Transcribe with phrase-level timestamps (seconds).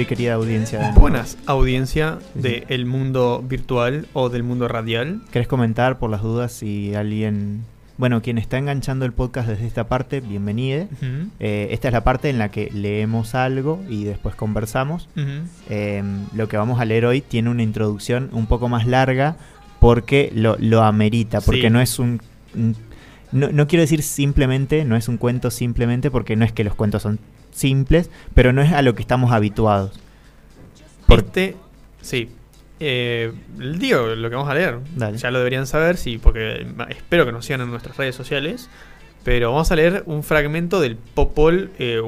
[0.00, 0.94] De querida audiencia.
[0.96, 5.20] Buenas, audiencia del mundo virtual o del mundo radial.
[5.30, 7.64] ¿Querés comentar por las dudas si alguien...
[7.98, 10.88] Bueno, quien está enganchando el podcast desde esta parte, bienvenido.
[11.38, 15.06] Eh, esta es la parte en la que leemos algo y después conversamos.
[15.68, 19.36] Em, lo que vamos a leer hoy tiene una introducción un poco más larga
[19.80, 22.22] porque lo, amerita, porque no es un...
[23.32, 26.74] no, no quiero decir simplemente, no es un cuento simplemente porque no es que los
[26.74, 27.18] cuentos son
[27.52, 29.98] simples, pero no es a lo que estamos habituados.
[31.30, 31.56] Este,
[32.02, 32.28] sí.
[32.82, 33.32] Eh,
[33.78, 34.78] digo lo que vamos a leer.
[35.16, 38.68] Ya lo deberían saber, sí, porque espero que nos sigan en nuestras redes sociales.
[39.22, 42.00] Pero vamos a leer un fragmento del Popol eh,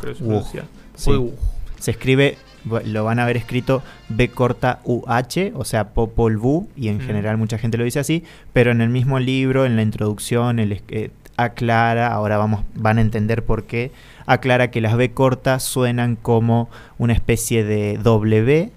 [0.00, 0.60] creo que
[0.96, 1.32] se
[1.78, 2.38] Se escribe,
[2.86, 7.36] lo van a ver escrito B corta UH, o sea, Popol Vuh, y en general
[7.36, 11.10] mucha gente lo dice así, pero en el mismo libro, en la introducción, el, eh,
[11.36, 13.92] aclara, ahora vamos, van a entender por qué,
[14.26, 18.72] aclara que las B cortas suenan como una especie de W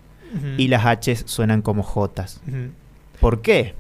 [0.58, 2.26] y las H suenan como J.
[3.20, 3.74] ¿Por qué?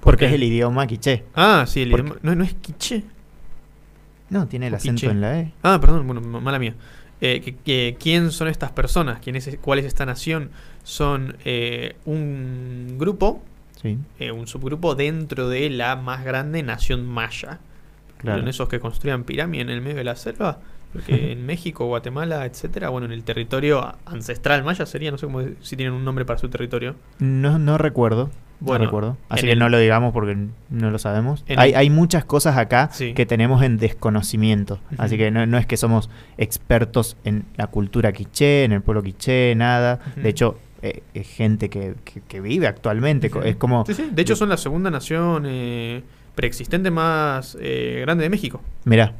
[0.00, 1.24] Porque es el idioma quiché.
[1.34, 2.16] Ah, sí, el idioma.
[2.22, 3.04] ¿No, ¿No es quiché?
[4.30, 5.52] No, tiene el acento en la E.
[5.62, 6.74] Ah, perdón, bueno, mala mía.
[7.20, 9.20] Eh, ¿Quién son estas personas?
[9.20, 10.50] ¿Quién es, ¿Cuál es esta nación?
[10.82, 13.42] Son eh, un grupo,
[13.84, 17.60] eh, un subgrupo dentro de la más grande nación maya.
[18.22, 18.40] Claro.
[18.40, 20.60] En esos que construían pirámides en el medio de la selva.
[20.92, 25.42] Porque en México, Guatemala, etcétera, bueno, en el territorio ancestral maya sería, no sé cómo,
[25.60, 26.96] si tienen un nombre para su territorio.
[27.18, 28.30] No, no recuerdo.
[28.60, 29.16] Bueno, recuerdo.
[29.28, 30.36] Así que no lo digamos porque
[30.70, 31.44] no lo sabemos.
[31.56, 34.78] Hay, hay, muchas cosas acá que tenemos en desconocimiento.
[34.98, 39.54] Así que no, es que somos expertos en la cultura quiché, en el pueblo quiché,
[39.56, 39.98] nada.
[40.14, 41.94] De hecho, eh, es gente que,
[42.28, 43.32] que, vive actualmente.
[43.44, 43.84] Es como.
[43.84, 44.10] Sí, sí.
[44.12, 45.44] De hecho, son la segunda nación.
[45.46, 46.02] Eh,
[46.34, 48.60] preexistente más eh, grande de México.
[48.84, 49.14] Mira,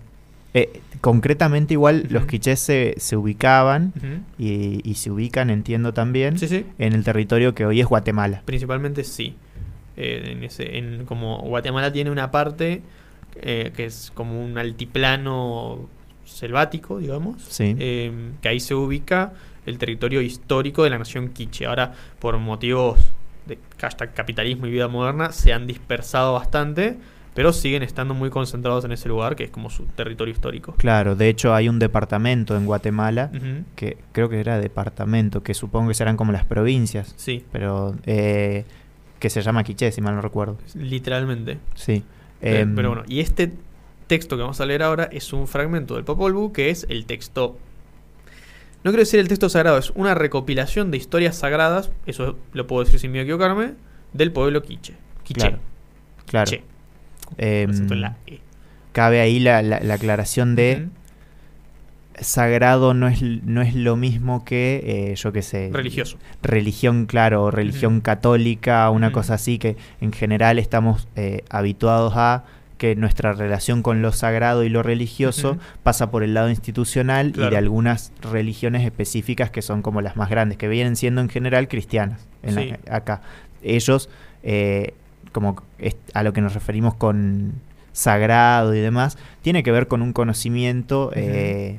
[0.54, 3.92] eh, concretamente igual los quichés se, se ubicaban
[4.38, 6.36] y, se ubican, entiendo también,
[6.78, 8.42] en el territorio que hoy es Guatemala.
[8.44, 9.34] Principalmente sí.
[9.96, 12.82] Eh, en ese, en, como Guatemala tiene una parte
[13.40, 15.88] que es como un altiplano
[16.26, 19.32] selvático, digamos, que ahí se ubica
[19.64, 21.66] el territorio histórico de la nación quiche.
[21.66, 22.98] Ahora, por motivos
[23.46, 26.96] de hashtag capitalismo y vida moderna se han dispersado bastante,
[27.34, 30.74] pero siguen estando muy concentrados en ese lugar que es como su territorio histórico.
[30.76, 33.30] Claro, de hecho hay un departamento en Guatemala,
[33.74, 37.14] que creo que era departamento, que supongo que serán como las provincias.
[37.16, 37.44] Sí.
[37.50, 38.64] Pero eh,
[39.18, 40.58] que se llama Quiché, si mal no recuerdo.
[40.74, 41.58] Literalmente.
[41.74, 42.02] Sí.
[42.40, 43.52] Eh, em, pero bueno, y este
[44.08, 47.06] texto que vamos a leer ahora es un fragmento del Popol Vuh, que es el
[47.06, 47.56] texto
[48.84, 52.84] no quiero decir el texto sagrado, es una recopilación de historias sagradas, eso lo puedo
[52.84, 53.74] decir sin miedo a equivocarme,
[54.12, 54.94] del pueblo quiche.
[55.22, 55.56] Quiche.
[56.26, 56.50] Claro.
[57.38, 57.70] Em,
[58.26, 58.40] e.
[58.92, 59.58] Cabe ahí la,
[59.94, 60.88] aclaración de
[62.20, 65.70] sagrado no es, no es lo mismo que, eh, yo qué sé.
[65.72, 66.18] Religioso.
[66.42, 72.44] Religión, claro, religión católica, una cosa así que en general estamos eh, habituados a
[72.82, 77.48] que nuestra relación con lo sagrado y lo religioso pasa por el lado institucional y
[77.48, 81.68] de algunas religiones específicas que son como las más grandes, que vienen siendo en general
[81.68, 83.22] cristianas en acá.
[83.62, 84.10] Ellos,
[84.42, 84.94] eh,
[85.30, 85.62] como
[86.12, 87.52] a lo que nos referimos con
[87.92, 91.78] sagrado y demás, tiene que ver con un conocimiento eh,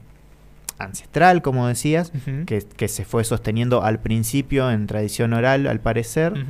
[0.79, 2.13] ancestral, como decías,
[2.45, 6.45] que, se fue sosteniendo al principio en tradición oral, al parecer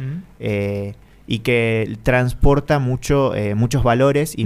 [1.26, 4.46] y que transporta mucho, eh, muchos valores y,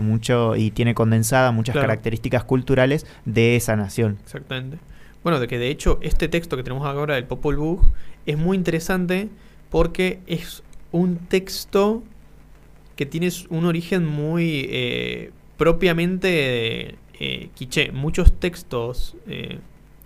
[0.00, 4.18] mucho y tiene condensada muchas características culturales de esa nación.
[4.22, 4.78] Exactamente.
[5.22, 7.80] Bueno, de que de hecho este texto que tenemos ahora del Popol Vuh
[8.26, 9.28] es muy interesante
[9.70, 12.04] porque es un texto
[12.94, 17.90] que tiene un origen muy eh, propiamente eh, quiché.
[17.90, 19.16] Muchos textos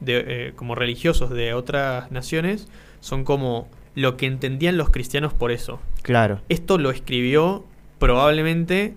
[0.00, 2.68] de, como religiosos de otras naciones
[3.00, 3.68] son como
[3.98, 5.80] lo que entendían los cristianos por eso.
[6.02, 6.40] Claro.
[6.48, 7.64] Esto lo escribió
[7.98, 8.94] probablemente,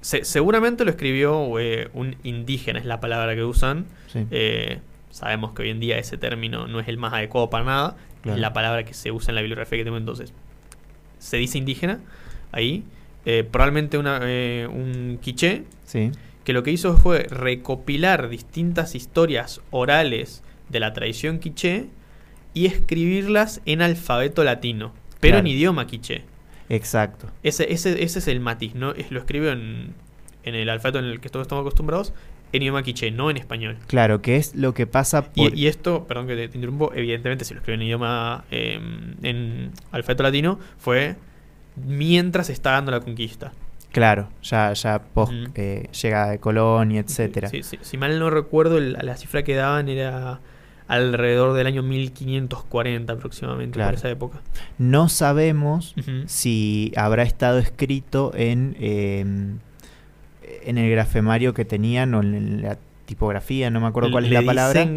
[0.00, 3.86] seguramente lo escribió eh, un indígena, es la palabra que usan.
[4.32, 4.80] Eh,
[5.10, 8.38] sabemos que hoy en día ese término no es el más adecuado para nada, es
[8.38, 10.32] la palabra que se usa en la bibliografía que tengo entonces.
[11.20, 12.00] Se dice indígena
[12.50, 12.82] ahí,
[13.26, 16.10] eh, probablemente una, un quiché, sí.
[16.42, 21.86] que lo que hizo fue recopilar distintas historias orales de la tradición quiché
[22.54, 26.24] y escribirlas en alfabeto latino, pero en idioma quiché.
[26.68, 27.28] Exacto.
[27.42, 28.92] Ese, ese, ese es el matiz, ¿no?
[28.92, 29.94] Es, lo escribió en,
[30.44, 32.12] en el alfabeto en el que todos estamos acostumbrados,
[32.52, 33.76] en idioma quiché, no en español.
[33.86, 35.56] Claro, que es lo que pasa por...
[35.56, 40.22] y, esto, perdón que te, interrumpo, evidentemente si lo escribió en idioma, em, en alfabeto
[40.22, 41.16] latino, fue
[41.76, 43.52] mientras está dando la conquista.
[43.92, 47.48] Claro, ya, ya post eh, llegada de Colón y etcétera.
[47.48, 50.40] Sí, sí, Si mal no recuerdo, la cifra que daban era
[50.90, 54.40] alrededor del año 1540 aproximadamente, por esa época.
[54.76, 55.94] No sabemos
[56.26, 59.58] si habrá estado escrito en, em,
[60.64, 62.76] en el grafemario que tenían o en la
[63.06, 64.88] tipografía, no me acuerdo cuál es la palabra.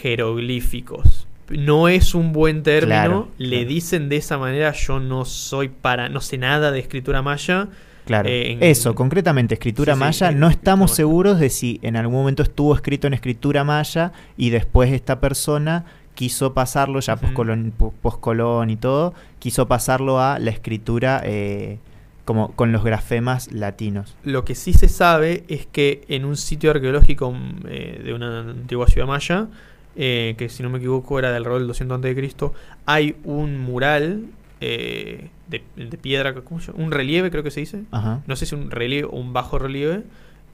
[0.00, 1.26] jeroglíficos.
[1.48, 6.20] No es un buen término, le dicen de esa manera, yo no soy para, no
[6.20, 7.68] sé nada de escritura maya,
[8.08, 8.26] Claro.
[8.30, 13.06] Eh, Eso, concretamente, escritura maya, no estamos seguros de si en algún momento estuvo escrito
[13.06, 15.84] en escritura maya y después esta persona
[16.14, 21.80] quiso pasarlo, ya post-colón y todo, quiso pasarlo a la escritura eh,
[22.24, 24.16] como con los grafemas latinos.
[24.24, 28.40] Lo que sí se sabe es que en un sitio arqueológico mm, eh, de una
[28.40, 29.48] antigua ciudad maya,
[29.94, 32.50] que si no me equivoco era del rol del 200 a.C.,
[32.86, 34.28] hay un mural
[34.60, 35.60] eh, de,
[35.98, 36.34] piedra,
[36.74, 37.82] un relieve creo que se dice.
[38.26, 40.02] No sé si un relieve o un bajo relieve.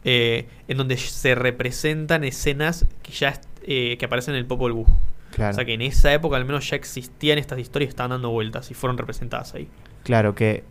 [0.07, 4.83] Eh, en donde se representan escenas que ya eh, que aparecen en el Popol Vuh.
[4.83, 8.71] O sea que en esa época al menos ya existían estas historias, estaban dando vueltas
[8.71, 9.67] y fueron representadas ahí.
[10.03, 10.63] Claro, que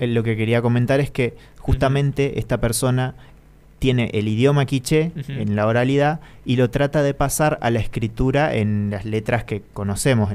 [0.00, 3.14] lo que quería comentar es que justamente esta persona
[3.78, 8.54] tiene el idioma quiché en la oralidad y lo trata de pasar a la escritura
[8.54, 10.30] en las letras que conocemos.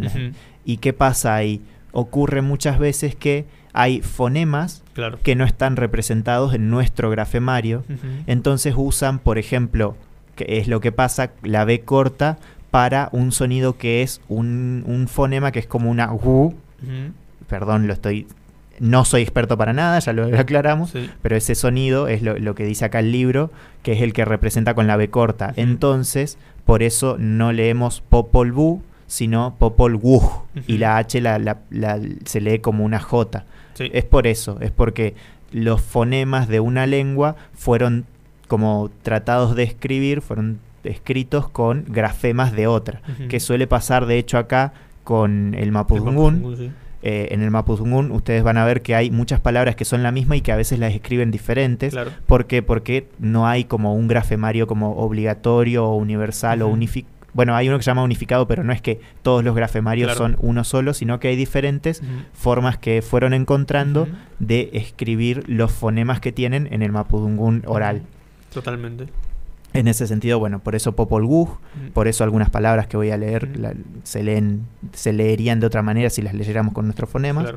[0.63, 1.61] ¿Y qué pasa ahí?
[1.91, 4.83] Ocurre muchas veces que hay fonemas
[5.23, 7.83] que no están representados en nuestro grafemario.
[8.27, 9.95] Entonces usan, por ejemplo,
[10.35, 12.38] que es lo que pasa, la B corta
[12.69, 16.55] para un sonido que es un, fonema que es como una U.
[17.47, 18.27] Perdón, lo estoy.
[18.79, 22.85] No soy experto para nada, ya lo aclaramos, pero ese sonido es lo, que dice
[22.85, 23.51] acá el libro,
[23.83, 25.53] que es el que representa con la B corta.
[25.55, 30.21] Entonces, por eso no leemos Popol Vuh, sino Popol Vuh,
[30.67, 31.57] y la H la,
[32.23, 33.43] se lee como una J.
[33.77, 35.15] Es por eso, es porque
[35.51, 38.05] los fonemas de una lengua fueron
[38.47, 44.37] como tratados de escribir, fueron escritos con grafemas de otra, que suele pasar de hecho
[44.37, 44.71] acá
[45.03, 46.73] con el Mapudungun.
[47.03, 50.13] Eh, en el Mapudungun ustedes van a ver que hay muchas palabras que son la
[50.13, 51.93] misma y que a veces las escriben diferentes.
[52.27, 52.63] ¿Por qué?
[52.63, 57.77] Porque no hay como un grafemario como obligatorio o universal o unificado bueno, hay uno
[57.77, 61.19] que se llama unificado, pero no es que todos los grafemarios son uno solo, sino
[61.19, 62.01] que hay diferentes
[62.33, 64.07] formas que fueron encontrando
[64.39, 68.03] de escribir los fonemas que tienen en el mapudungun oral.
[68.53, 69.07] Totalmente.
[69.73, 71.47] En ese sentido, bueno, por eso Popol Vuh,
[71.93, 73.47] por eso algunas palabras que voy a leer
[74.03, 77.53] se leen, se leerían de otra manera si las leyéramos con nuestros fonemas.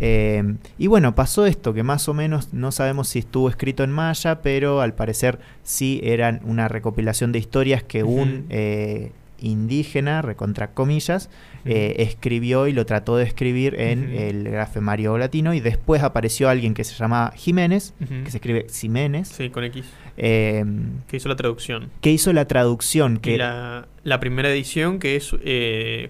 [0.00, 3.90] Eh, y bueno, pasó esto, que más o menos no sabemos si estuvo escrito en
[3.90, 10.72] maya, pero al parecer sí eran una recopilación de historias que un eh, indígena, recontra
[10.72, 11.30] comillas,
[11.64, 16.74] eh, escribió y lo trató de escribir en el grafemario latino y después apareció alguien
[16.74, 19.28] que se llama Jiménez, que se escribe Jiménez.
[19.28, 19.86] Sí, con X.
[20.16, 21.90] que hizo la traducción.
[22.00, 23.18] Que hizo la traducción.
[23.18, 25.34] Que la, la primera edición que es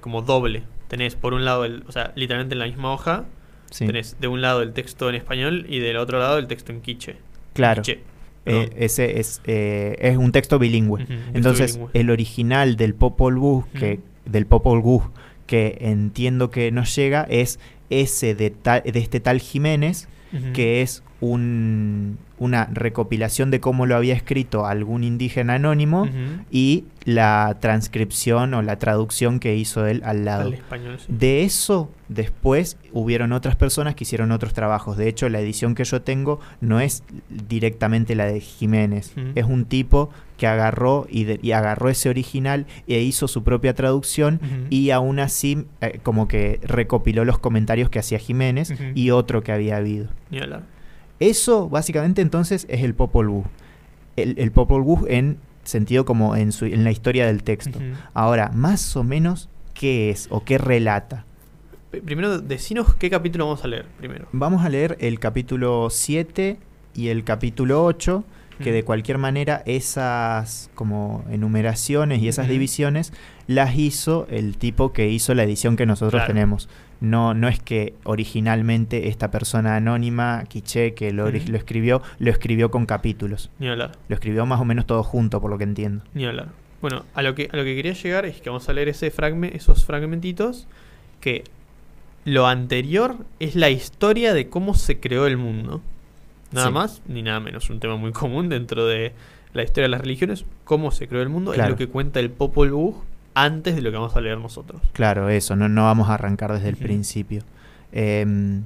[0.01, 0.63] como doble.
[0.89, 3.25] Tenés por un lado, el, o sea, literalmente en la misma hoja,
[3.79, 6.81] Tenés de un lado el texto en español y del otro lado el texto en
[6.81, 7.17] quiche.
[7.53, 7.83] Claro.
[8.47, 11.07] Eh, ese es, eh, es un texto bilingüe.
[11.33, 15.03] Entonces, el original del Popol Vuh, que, del Popol Vuh,
[15.47, 17.59] que entiendo que nos llega, es
[17.91, 20.09] ese de, de este tal Jiménez,
[20.53, 26.09] que es un, una recopilación de cómo lo había escrito algún indígena anónimo
[26.51, 30.53] y la transcripción o la traducción que hizo él al lado.
[31.09, 34.97] De eso después hubieron otras personas que hicieron otros trabajos.
[34.97, 39.15] De hecho, la edición que yo tengo no es directamente la de Jiménez.
[39.35, 44.91] Es un tipo que agarró y, agarró ese original e hizo su propia traducción y
[44.91, 49.77] aún así eh, como que recopiló los comentarios que hacía Jiménez y otro que había
[49.77, 50.09] habido.
[51.25, 53.45] Eso básicamente entonces es el Popol Vuh.
[54.17, 57.79] El, Popol Vuh en sentido como en, su, en la historia del texto.
[58.13, 61.25] Ahora, más o menos, ¿qué es o qué relata?
[62.05, 64.29] Primero, decinos qué capítulo vamos a leer primero.
[64.33, 66.59] Vamos a leer el capítulo 7
[66.95, 68.25] y el capítulo 8
[68.63, 73.13] que de cualquier manera esas como enumeraciones y esas divisiones
[73.47, 76.69] las hizo el tipo que hizo la edición que nosotros tenemos.
[77.01, 82.71] No, no es que originalmente esta persona anónima, Quiche, que lo, lo, escribió, lo escribió
[82.71, 83.51] con capítulos.
[83.59, 83.93] Ni hablar.
[84.09, 86.05] Lo escribió más o menos todo junto, por lo que entiendo.
[86.15, 86.49] Ni hablar.
[86.81, 89.13] Bueno, a lo que, a lo que quería llegar es que vamos a leer ese
[89.53, 90.67] esos fragmentitos
[91.21, 91.45] que
[92.25, 95.81] lo anterior es la historia de cómo se creó el mundo.
[96.53, 97.69] Nada más ni nada menos.
[97.71, 99.13] Un tema muy común dentro de
[99.53, 100.45] la historia de las religiones.
[100.65, 103.03] Cómo se creó el mundo es lo que cuenta el Popol Vuh
[103.35, 104.81] antes de lo que vamos a leer nosotros.
[104.93, 105.57] Claro, eso.
[105.57, 107.43] No, no vamos a arrancar desde el principio.
[107.93, 108.63] Em,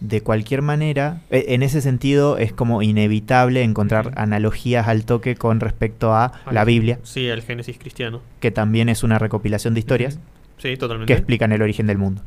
[0.00, 5.60] de cualquier manera, e, en ese sentido es como inevitable encontrar analogías al toque con
[5.60, 6.98] respecto a la Biblia.
[7.02, 8.20] Sí, al Génesis cristiano.
[8.40, 10.18] Que también es una recopilación de historias.
[10.58, 11.12] Sí, totalmente.
[11.12, 12.22] Que explican el origen del mundo.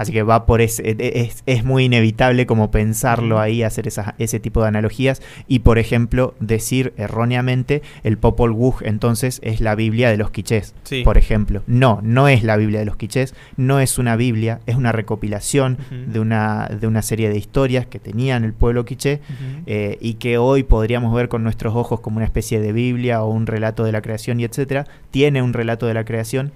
[0.00, 4.40] Así que va por ese, e, e, es, muy inevitable como pensarlo ahí, hacer ese
[4.40, 5.20] tipo de analogías.
[5.46, 10.74] Y por ejemplo decir erróneamente el Popol Vuh entonces es la Biblia de los quichés,
[11.04, 11.62] por ejemplo.
[11.66, 15.76] No, no es la Biblia de los quichés, no es una Biblia, es una recopilación
[16.06, 19.20] de, una, de una serie de historias que tenían el pueblo quiché
[19.66, 23.28] eh, y que hoy podríamos ver con nuestros ojos como una especie de Biblia o
[23.28, 24.86] un relato de la creación y etcétera.
[25.10, 26.52] Tiene un relato de la creación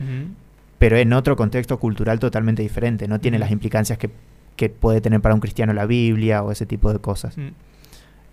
[0.84, 4.10] pero en otro contexto cultural totalmente diferente, no tiene las implicancias que,
[4.68, 7.38] puede tener para un cristiano la Biblia o ese tipo de cosas.
[7.38, 7.52] Mm.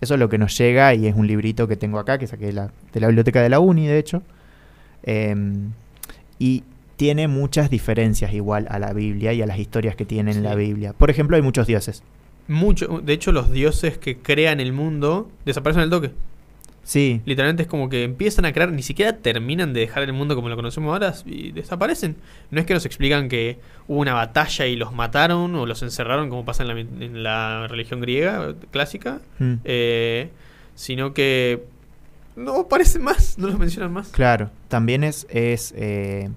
[0.02, 2.44] Eso es lo que nos llega y es un librito que tengo acá, que saqué
[2.44, 4.22] de la, de la biblioteca de la Uni, de hecho.
[5.02, 5.70] Em,
[6.38, 6.64] y
[6.96, 10.54] tiene muchas diferencias igual a la Biblia y a las historias que tiene en la
[10.54, 10.92] Biblia.
[10.92, 12.02] Por ejemplo, hay muchos dioses.
[12.48, 16.10] Mucho, de hecho, los dioses que crean el mundo desaparecen al toque.
[16.84, 17.20] Sí.
[17.24, 20.48] Literalmente es como que empiezan a crear, ni siquiera terminan de dejar el mundo como
[20.48, 22.16] lo conocemos ahora y desaparecen.
[22.50, 26.28] No es que nos explican que hubo una batalla y los mataron o los encerraron
[26.28, 29.54] como pasa en la, religión griega clásica, hmm.
[29.64, 30.30] eh,
[30.74, 31.64] sino que
[32.34, 34.08] no aparecen más, no los mencionan más.
[34.08, 36.30] Claro, también es, es eh,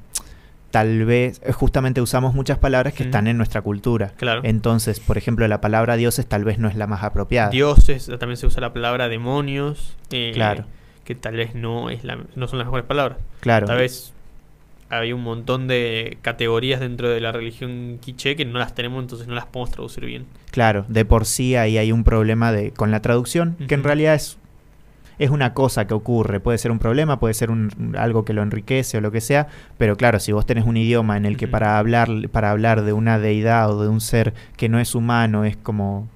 [0.76, 4.12] tal vez, eh, justamente usamos muchas palabras que están en nuestra cultura.
[4.18, 4.42] Claro.
[4.44, 7.50] Entonces, por ejemplo, la palabra dioses tal vez no es la más apropiada.
[7.50, 9.96] Dioses, también se usa la palabra demonios.
[10.12, 10.66] Eh, claro.
[11.06, 13.20] Que tal vez no, es la, no son las mejores palabras.
[13.40, 13.68] Claro.
[13.68, 14.12] Tal vez
[14.90, 19.28] hay un montón de categorías dentro de la religión quiché que no las tenemos, entonces
[19.28, 20.26] no las podemos traducir bien.
[20.52, 24.16] Claro, de por sí ahí hay un problema de, con la traducción, que en realidad
[24.16, 24.38] es
[25.20, 28.44] es una cosa que ocurre, puede ser un problema, puede ser un, algo que lo
[28.44, 31.48] enriquece o lo que sea, pero claro, si vos tenés un idioma en el que
[31.48, 35.46] para hablar para hablar de una deidad o de un ser que no es humano
[35.46, 36.08] es como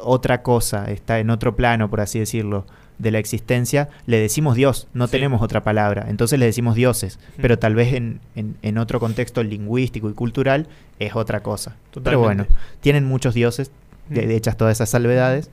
[0.00, 2.66] otra cosa, está en otro plano, por así decirlo,
[2.98, 7.58] de la existencia, le decimos Dios, no tenemos otra palabra, entonces le decimos dioses, pero
[7.58, 10.66] tal vez en, en, otro contexto lingüístico y cultural
[10.98, 11.76] es otra cosa.
[12.02, 12.46] Pero bueno,
[12.80, 13.70] tienen muchos dioses,
[14.08, 15.50] de, hechas todas esas salvedades.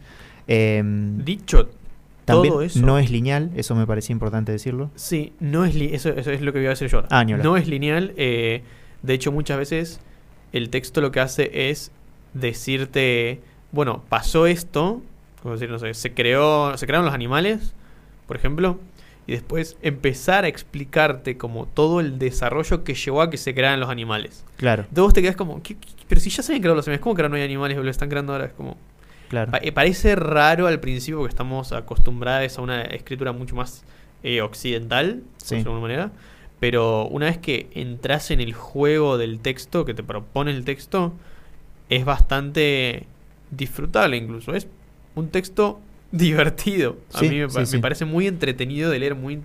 [0.47, 1.69] Em, Dicho
[2.25, 4.89] también no es lineal, eso me parecía importante decirlo.
[4.95, 7.03] Sí, no es eso, eso es lo que voy a decir yo.
[7.09, 8.13] Ah, no es lineal.
[8.17, 8.63] Eh,
[9.01, 9.99] de hecho, muchas veces
[10.53, 11.91] el texto lo que hace es
[12.33, 15.01] decirte, bueno, pasó esto,
[15.41, 17.73] como decir, no sé, se creó, se crearon los animales,
[18.27, 18.79] por ejemplo,
[19.27, 23.79] y después empezar a explicarte como todo el desarrollo que llevó a que se crearan
[23.79, 24.45] los animales.
[24.57, 24.83] Claro.
[24.83, 25.61] Entonces vos te quedas como,
[26.07, 27.83] pero si ya se habían creado los animales, ¿cómo que ahora no hay animales o
[27.83, 28.45] lo están creando ahora?
[28.45, 28.77] Es como,
[29.61, 33.83] eh, parece raro al principio porque estamos acostumbrados a una escritura mucho más
[34.23, 36.11] eh, occidental, de alguna manera.
[36.59, 41.13] Pero una vez que entras en el juego del texto, que te propone el texto,
[41.89, 43.05] es bastante
[43.51, 44.53] disfrutable incluso.
[44.53, 44.67] Es
[45.15, 46.97] un texto divertido.
[47.13, 49.41] A mí me, parece muy entretenido de leer, muy...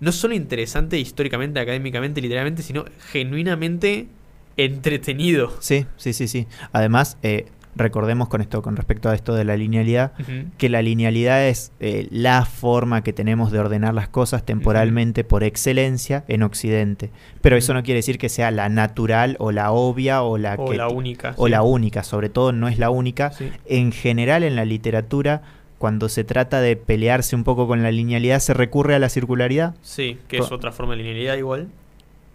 [0.00, 4.08] No solo interesante históricamente, académicamente, literalmente, sino genuinamente
[4.56, 5.54] entretenido.
[5.60, 6.46] Sí, sí, sí, sí.
[6.72, 10.12] Además, eh, recordemos con esto, con respecto a esto de la linealidad,
[10.58, 15.44] que la linealidad es eh, la forma que tenemos de ordenar las cosas temporalmente por
[15.44, 17.10] excelencia en Occidente.
[17.40, 20.88] Pero eso no quiere decir que sea la natural o la obvia o la, la
[20.88, 21.34] única.
[21.36, 23.32] O la única, sobre todo no es la única.
[23.66, 25.42] En general en la literatura
[25.78, 29.74] cuando se trata de pelearse un poco con la linealidad, se recurre a la circularidad.
[29.82, 31.70] Sí, que es otra forma de linealidad igual.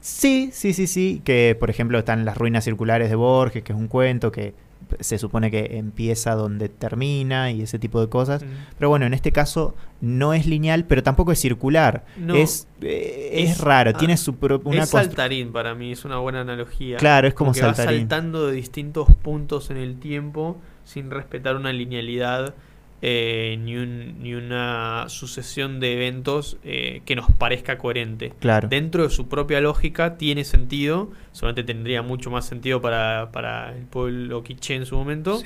[0.01, 1.21] Sí, sí, sí, sí.
[1.23, 4.53] Que por ejemplo están las ruinas circulares de Borges, que es un cuento que
[4.99, 8.43] se supone que empieza donde termina y ese tipo de cosas.
[8.77, 12.05] Pero bueno, en este caso no es lineal, pero tampoco es circular.
[12.33, 14.83] es, eh, es, raro, tiene su propia...
[14.83, 16.97] Es saltarín para mí, es una buena analogía.
[16.97, 18.01] Claro, es como, saltarín.
[18.01, 22.55] saltando de distintos puntos en el tiempo sin respetar una linealidad
[23.03, 28.33] eh, ni, ni, una sucesión de eventos eh, que nos parezca coherente.
[28.39, 28.69] Claro.
[28.69, 33.83] Dentro de su propia lógica tiene sentido, solamente tendría mucho más sentido para, para el
[33.83, 35.39] pueblo quiché en su momento,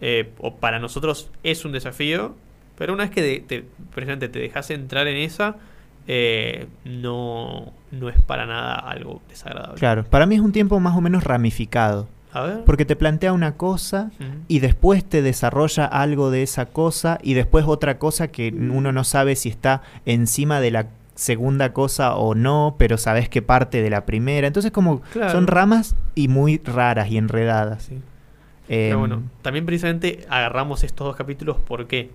[0.00, 2.34] eh, o para nosotros es un desafío,
[2.78, 5.56] pero una vez que te, precisamente te dejas entrar en esa,
[6.84, 9.78] no, no es para nada algo desagradable.
[9.78, 12.08] Claro, para mí es un tiempo más o menos ramificado.
[12.64, 14.10] Porque te plantea una cosa
[14.48, 19.04] y después te desarrolla algo de esa cosa y después otra cosa que uno no
[19.04, 23.90] sabe si está encima de la segunda cosa o no, pero sabes que parte de
[23.90, 24.46] la primera.
[24.46, 27.90] Entonces como son ramas y muy raras y enredadas.
[28.68, 32.10] pero bueno, también precisamente agarramos estos dos capítulos, ¿por qué?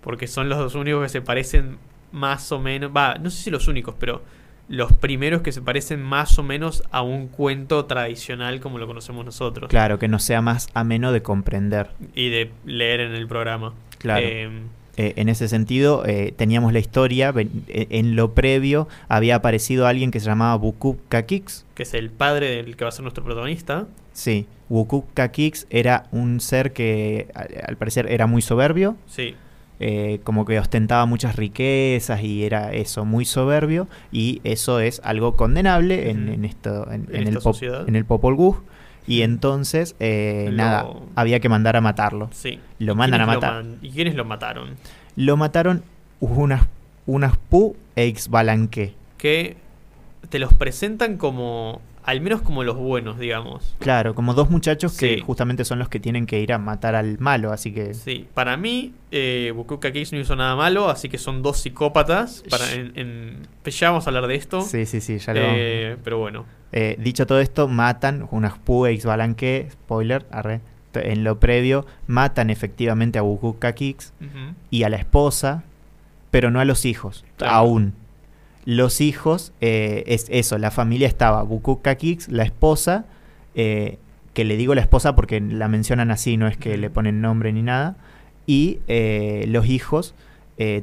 [0.00, 1.78] Porque son los dos únicos que se parecen
[2.12, 4.22] más o menos, va, no sé si los únicos, pero
[4.68, 9.24] los primeros que se parecen más o menos a un cuento tradicional como lo conocemos
[9.24, 9.68] nosotros.
[9.68, 11.90] Claro, que no sea más ameno de comprender.
[12.14, 13.74] Y de leer en el programa.
[13.98, 14.26] Claro.
[14.26, 14.50] Eh,
[14.96, 20.20] eh, en ese sentido, eh, teníamos la historia, en lo previo había aparecido alguien que
[20.20, 21.66] se llamaba Bukuk Kakix.
[21.74, 23.86] Que es el padre del que va a ser nuestro protagonista.
[24.12, 27.28] Sí, Bukuk Kakix era un ser que
[27.66, 28.96] al parecer era muy soberbio.
[29.06, 29.34] Sí.
[29.80, 35.34] Eh, como que ostentaba muchas riquezas y era eso, muy soberbio, y eso es algo
[35.34, 38.56] condenable en, esto, en, el, en el Popol Vuh.
[39.06, 42.30] Y entonces, eh, nada, había que mandar a matarlo.
[42.32, 42.58] Sí.
[42.78, 43.64] Lo mandan a matar.
[43.82, 44.76] ¿Y quiénes lo mataron?
[45.16, 45.82] Lo mataron
[46.20, 46.66] unas,
[47.06, 48.94] unas Pu e Ixbalanque.
[49.18, 49.56] Que
[50.30, 53.74] te los presentan como al menos como los buenos, digamos.
[53.78, 57.18] Claro, como dos muchachos que justamente son los que tienen que ir a matar al
[57.18, 57.94] malo, así que...
[57.94, 62.44] Sí, para mí, eh, Bukuka Case no hizo nada malo, así que son dos psicópatas.
[62.50, 64.60] Para, en, ya vamos a hablar de esto.
[64.60, 66.44] Sí, sí, sí, ya lo eh, Pero bueno.
[66.72, 70.60] Eh, dicho todo esto, matan unas Puex Balanque, spoiler, arre,
[70.92, 74.12] en lo previo, matan efectivamente a Bukuka Kix
[74.70, 75.64] y a la esposa,
[76.30, 77.94] pero no a los hijos, aún
[78.64, 83.06] los hijos, eh, es eso, la familia estaba Bukuka Kix, la esposa,
[83.54, 83.98] eh,
[84.32, 87.52] que le digo la esposa porque la mencionan así, no es que le ponen nombre
[87.52, 87.96] ni nada,
[88.46, 90.14] y eh, los hijos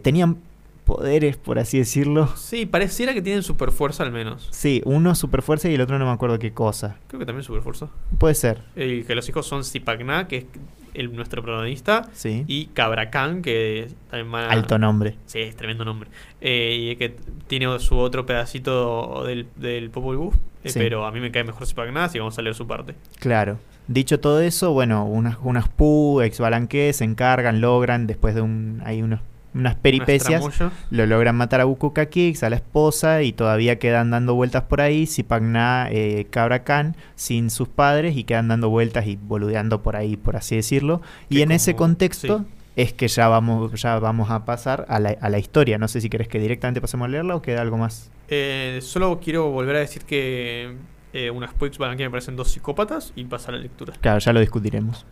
[0.02, 0.38] tenían
[0.86, 2.28] poderes, por así decirlo.
[2.36, 4.50] Sí, pareciera que tienen super fuerza al menos.
[4.52, 6.98] Sí, uno super fuerza y el otro no me acuerdo qué cosa.
[7.08, 7.88] Creo que también super fuerza.
[8.18, 8.62] Puede ser.
[8.76, 10.46] que los hijos son Zipagna, que es
[10.94, 12.10] el, nuestro protagonista.
[12.14, 12.44] Sí.
[12.48, 14.50] Y Cabracán, que también va...
[14.50, 15.16] Alto nombre.
[15.26, 16.10] Sí, es tremendo nombre.
[16.40, 17.16] Eh, y que
[17.48, 20.34] tiene su otro pedacito del, del Popol Vuh.
[20.64, 22.96] Eh, pero a mí me cae mejor Zipagna, así vamos a leer su parte.
[23.20, 23.58] Claro.
[23.88, 29.02] Dicho todo eso, bueno, unas, unas Pu, ex se encargan, logran, después de un, hay
[29.02, 29.20] unos
[29.54, 30.44] unas peripecias,
[30.90, 34.82] lo logran matar a Bukuka Kix, a la esposa, y todavía quedan dando vueltas por
[34.82, 39.96] ahí, Sipagna eh, Cabra Khan, sin sus padres, y quedan dando vueltas y boludeando por
[39.96, 41.02] ahí, por así decirlo.
[41.30, 45.30] y en ese contexto es que ya vamos, ya vamos a pasar a la, a
[45.30, 45.78] la historia.
[45.78, 48.10] No sé si querés que directamente pasemos a leerla o queda algo más.
[48.30, 50.76] Eh, solo quiero volver a decir que
[51.14, 53.94] eh, unas van aquí me parecen dos psicópatas y pasar a la lectura.
[54.00, 55.06] Claro, ya lo discutiremos.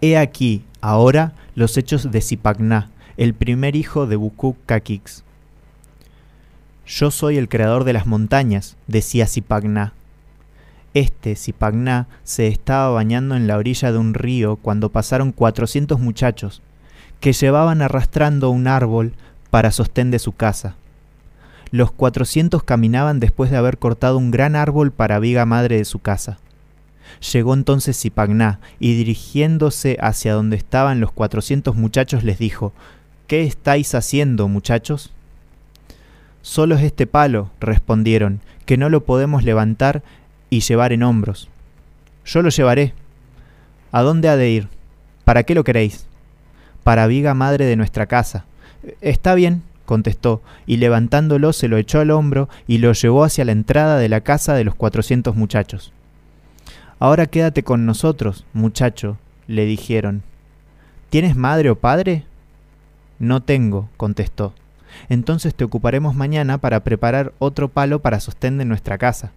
[0.00, 5.24] He aquí, ahora, los hechos de Zipagná, el primer hijo de Bukuk Kakix.
[6.86, 9.94] Yo soy el creador de las montañas, decía Zipagná.
[10.94, 16.62] Este, Zipagná, se estaba bañando en la orilla de un río cuando pasaron cuatrocientos muchachos,
[17.18, 19.14] que llevaban arrastrando un árbol
[19.50, 20.76] para sostén de su casa.
[21.72, 25.98] Los cuatrocientos caminaban después de haber cortado un gran árbol para viga madre de su
[25.98, 26.38] casa.
[27.32, 32.72] Llegó entonces Zipagná y dirigiéndose hacia donde estaban los cuatrocientos muchachos les dijo,
[33.26, 35.12] ¿Qué estáis haciendo, muchachos?
[36.40, 40.02] Solo es este palo, respondieron, que no lo podemos levantar
[40.48, 41.48] y llevar en hombros.
[42.24, 42.94] Yo lo llevaré.
[43.92, 44.68] ¿A dónde ha de ir?
[45.24, 46.06] ¿Para qué lo queréis?
[46.84, 48.46] Para viga madre de nuestra casa.
[49.02, 53.52] Está bien, contestó, y levantándolo se lo echó al hombro y lo llevó hacia la
[53.52, 55.92] entrada de la casa de los cuatrocientos muchachos.
[57.00, 60.22] Ahora quédate con nosotros, muchacho, le dijeron.
[61.10, 62.24] ¿Tienes madre o padre?
[63.20, 64.52] No tengo, contestó.
[65.08, 69.30] Entonces te ocuparemos mañana para preparar otro palo para sostén de nuestra casa.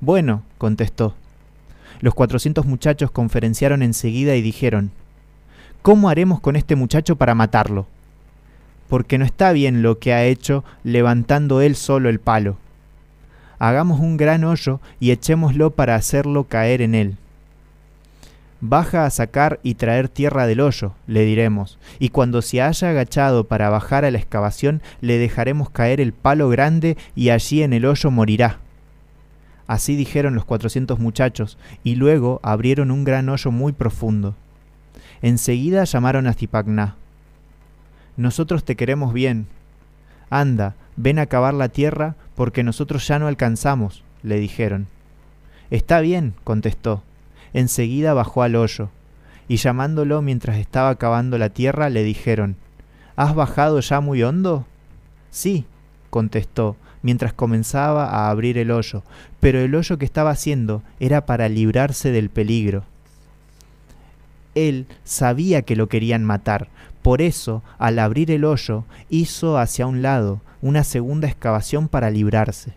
[0.00, 1.16] Bueno, contestó.
[2.00, 4.92] Los cuatrocientos muchachos conferenciaron enseguida y dijeron,
[5.82, 7.88] ¿Cómo haremos con este muchacho para matarlo?
[8.88, 12.56] Porque no está bien lo que ha hecho levantando él solo el palo
[13.62, 17.16] hagamos un gran hoyo y echémoslo para hacerlo caer en él.
[18.60, 23.44] Baja a sacar y traer tierra del hoyo, le diremos, y cuando se haya agachado
[23.44, 27.84] para bajar a la excavación, le dejaremos caer el palo grande y allí en el
[27.84, 28.58] hoyo morirá.
[29.68, 34.34] Así dijeron los cuatrocientos muchachos, y luego abrieron un gran hoyo muy profundo.
[35.22, 36.96] Enseguida llamaron a Zipagná.
[38.16, 39.46] Nosotros te queremos bien.
[40.30, 44.88] Anda, ven a cavar la tierra porque nosotros ya no alcanzamos, le dijeron.
[45.70, 47.04] Está bien, contestó.
[47.52, 48.88] Enseguida bajó al hoyo,
[49.46, 52.56] y llamándolo mientras estaba cavando la tierra, le dijeron,
[53.14, 54.66] ¿Has bajado ya muy hondo?
[55.30, 55.66] Sí,
[56.10, 59.04] contestó, mientras comenzaba a abrir el hoyo,
[59.38, 62.82] pero el hoyo que estaba haciendo era para librarse del peligro.
[64.56, 66.66] Él sabía que lo querían matar,
[67.02, 72.74] por eso, al abrir el hoyo, hizo hacia un lado una segunda excavación para librarse.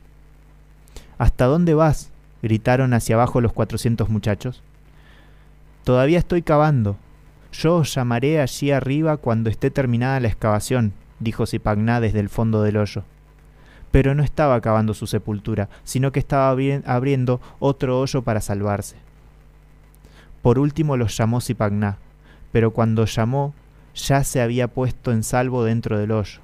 [1.19, 2.11] ¿Hasta dónde vas?
[2.41, 4.61] gritaron hacia abajo los cuatrocientos muchachos.
[5.83, 6.97] Todavía estoy cavando,
[7.53, 12.61] Yo os llamaré allí arriba cuando esté terminada la excavación, dijo Zipagná desde el fondo
[12.63, 13.03] del hoyo.
[13.91, 18.97] Pero no estaba acabando su sepultura, sino que estaba abriendo otro hoyo para salvarse.
[20.41, 21.97] Por último los llamó Zipagná,
[22.51, 23.53] pero cuando llamó
[23.95, 26.39] ya se había puesto en salvo dentro del hoyo.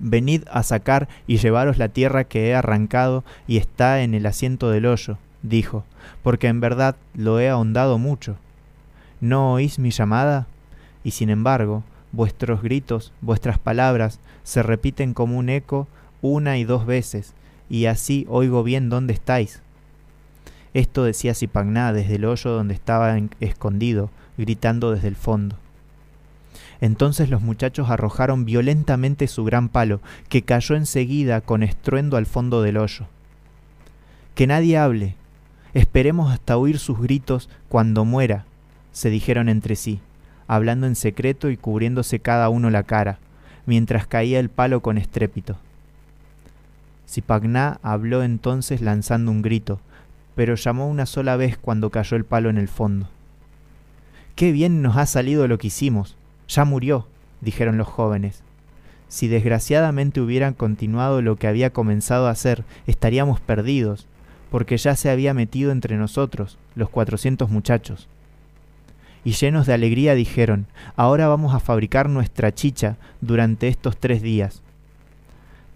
[0.00, 4.70] Venid a sacar y llevaros la tierra que he arrancado y está en el asiento
[4.70, 5.84] del hoyo, dijo,
[6.22, 8.36] porque en verdad lo he ahondado mucho.
[9.20, 10.46] ¿No oís mi llamada?
[11.04, 15.86] Y sin embargo, vuestros gritos, vuestras palabras, se repiten como un eco
[16.22, 17.34] una y dos veces,
[17.68, 19.60] y así oigo bien dónde estáis.
[20.72, 25.56] Esto decía Zipagná desde el hoyo donde estaba escondido, gritando desde el fondo.
[26.80, 32.62] Entonces los muchachos arrojaron violentamente su gran palo, que cayó enseguida con estruendo al fondo
[32.62, 33.06] del hoyo.
[34.34, 35.16] Que nadie hable.
[35.72, 38.44] Esperemos hasta oír sus gritos cuando muera,
[38.92, 40.00] se dijeron entre sí,
[40.46, 43.18] hablando en secreto y cubriéndose cada uno la cara,
[43.66, 45.56] mientras caía el palo con estrépito.
[47.08, 49.80] Zipagná habló entonces lanzando un grito,
[50.34, 53.08] pero llamó una sola vez cuando cayó el palo en el fondo.
[54.34, 56.16] Qué bien nos ha salido lo que hicimos.
[56.48, 57.06] Ya murió,
[57.40, 58.42] dijeron los jóvenes.
[59.08, 64.06] Si desgraciadamente hubieran continuado lo que había comenzado a hacer, estaríamos perdidos,
[64.50, 68.08] porque ya se había metido entre nosotros, los cuatrocientos muchachos.
[69.24, 74.62] Y llenos de alegría dijeron, ahora vamos a fabricar nuestra chicha durante estos tres días.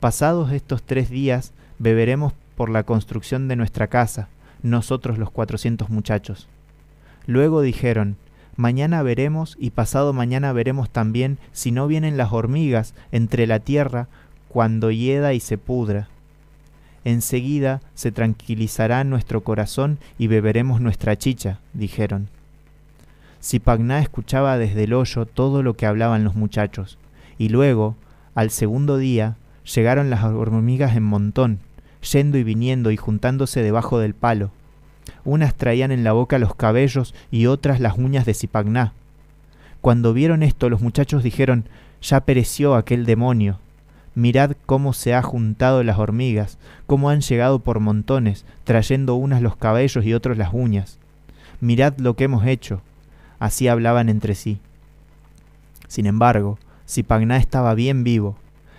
[0.00, 4.28] Pasados estos tres días, beberemos por la construcción de nuestra casa,
[4.62, 6.48] nosotros los cuatrocientos muchachos.
[7.26, 8.16] Luego dijeron,
[8.58, 14.08] mañana veremos y pasado mañana veremos también si no vienen las hormigas entre la tierra
[14.50, 16.08] cuando hieda y se pudra.
[17.04, 22.28] Enseguida se tranquilizará nuestro corazón y beberemos nuestra chicha, dijeron.
[23.42, 26.98] Zipagná escuchaba desde el hoyo todo lo que hablaban los muchachos,
[27.38, 27.96] y luego,
[28.34, 29.36] al segundo día,
[29.74, 31.58] Llegaron las hormigas en montón,
[32.10, 34.50] yendo y viniendo y juntándose debajo del palo.
[35.24, 38.92] Unas traían en la boca los cabellos y otras las uñas de Zipagná.
[39.80, 41.64] Cuando vieron esto, los muchachos dijeron,
[42.02, 43.58] ya pereció aquel demonio.
[44.14, 49.56] Mirad cómo se ha juntado las hormigas, cómo han llegado por montones, trayendo unas los
[49.56, 50.98] cabellos y otros las uñas.
[51.60, 52.82] Mirad lo que hemos hecho.
[53.38, 54.58] Así hablaban entre sí.
[55.86, 58.36] Sin embargo, Zipagná estaba bien vivo,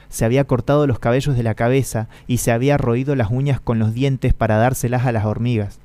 [0.10, 3.78] se había cortado los cabellos de la cabeza y se había roído las uñas con
[3.78, 5.80] los dientes para dárselas a las hormigas.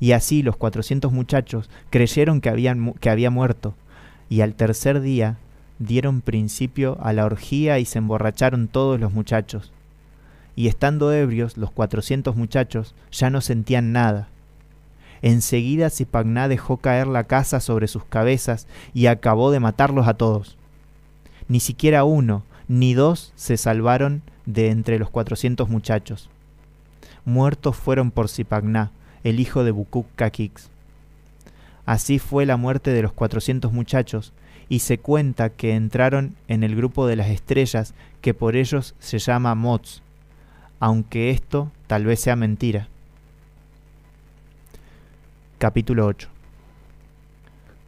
[0.00, 3.74] Y así los cuatrocientos muchachos creyeron que, que había muerto,
[4.28, 5.38] y al tercer día
[5.78, 9.72] dieron principio a la orgía y se emborracharon todos los muchachos.
[10.54, 14.28] Y estando ebrios, los cuatrocientos muchachos ya no sentían nada.
[15.22, 20.56] Enseguida Zipagná dejó caer la casa sobre sus cabezas y acabó de matarlos a todos.
[21.48, 26.30] Ni siquiera uno, ni dos se salvaron de entre los cuatrocientos muchachos.
[27.24, 28.90] Muertos fueron por Zipagná,
[29.26, 30.70] el hijo de Bukuk Kakix.
[31.84, 34.32] Así fue la muerte de los cuatrocientos muchachos,
[34.68, 39.18] y se cuenta que entraron en el grupo de las estrellas que por ellos se
[39.18, 40.02] llama Mots,
[40.78, 42.88] aunque esto tal vez sea mentira.
[45.58, 46.28] Capítulo 8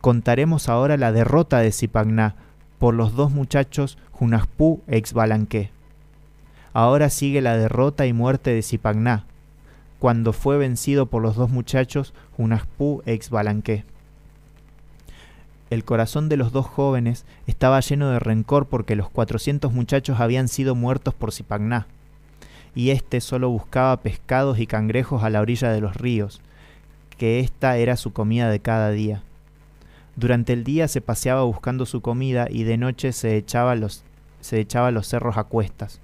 [0.00, 2.34] Contaremos ahora la derrota de Zipagná
[2.80, 5.70] por los dos muchachos Junaspu e Xbalanqué.
[6.72, 9.24] Ahora sigue la derrota y muerte de Zipagná,
[9.98, 13.84] cuando fue vencido por los dos muchachos Junaspu e Xbalanqué.
[15.70, 20.48] El corazón de los dos jóvenes estaba lleno de rencor porque los cuatrocientos muchachos habían
[20.48, 21.86] sido muertos por Zipagná,
[22.74, 26.40] y éste solo buscaba pescados y cangrejos a la orilla de los ríos,
[27.18, 29.22] que ésta era su comida de cada día.
[30.16, 34.04] Durante el día se paseaba buscando su comida y de noche se echaba los,
[34.40, 36.00] se echaba los cerros a cuestas.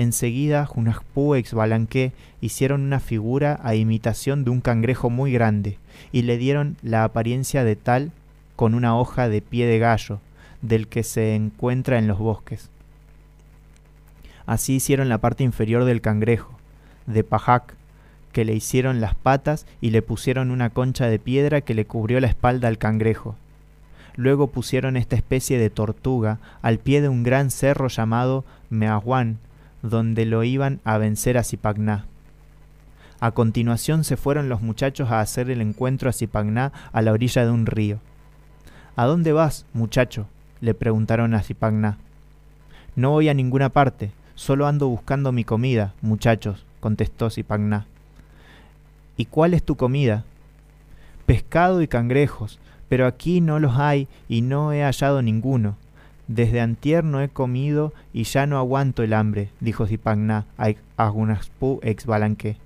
[0.00, 5.76] Enseguida Junajpú e Xbalanqué hicieron una figura a imitación de un cangrejo muy grande
[6.10, 8.10] y le dieron la apariencia de tal
[8.56, 10.20] con una hoja de pie de gallo,
[10.62, 12.70] del que se encuentra en los bosques.
[14.46, 16.58] Así hicieron la parte inferior del cangrejo,
[17.06, 17.74] de pajac,
[18.32, 22.20] que le hicieron las patas y le pusieron una concha de piedra que le cubrió
[22.20, 23.36] la espalda al cangrejo.
[24.16, 29.36] Luego pusieron esta especie de tortuga al pie de un gran cerro llamado Meahuán,
[29.82, 32.06] donde lo iban a vencer a Zipagná.
[33.20, 37.44] A continuación se fueron los muchachos a hacer el encuentro a Zipagná a la orilla
[37.44, 37.98] de un río.
[38.96, 40.26] ¿A dónde vas, muchacho?
[40.60, 41.98] le preguntaron a Zipagná.
[42.96, 47.86] No voy a ninguna parte, solo ando buscando mi comida, muchachos, contestó Zipagná.
[49.16, 50.24] ¿Y cuál es tu comida?
[51.26, 55.76] Pescado y cangrejos, pero aquí no los hay y no he hallado ninguno.
[56.30, 61.80] Desde antier no he comido y ya no aguanto el hambre, dijo Zipagná a Agunaspu
[61.82, 62.56] ex Balanque.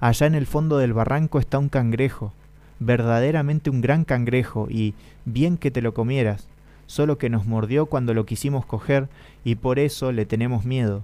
[0.00, 2.34] Allá en el fondo del barranco está un cangrejo,
[2.78, 4.92] verdaderamente un gran cangrejo, y
[5.24, 6.46] bien que te lo comieras,
[6.86, 9.08] solo que nos mordió cuando lo quisimos coger
[9.44, 11.02] y por eso le tenemos miedo.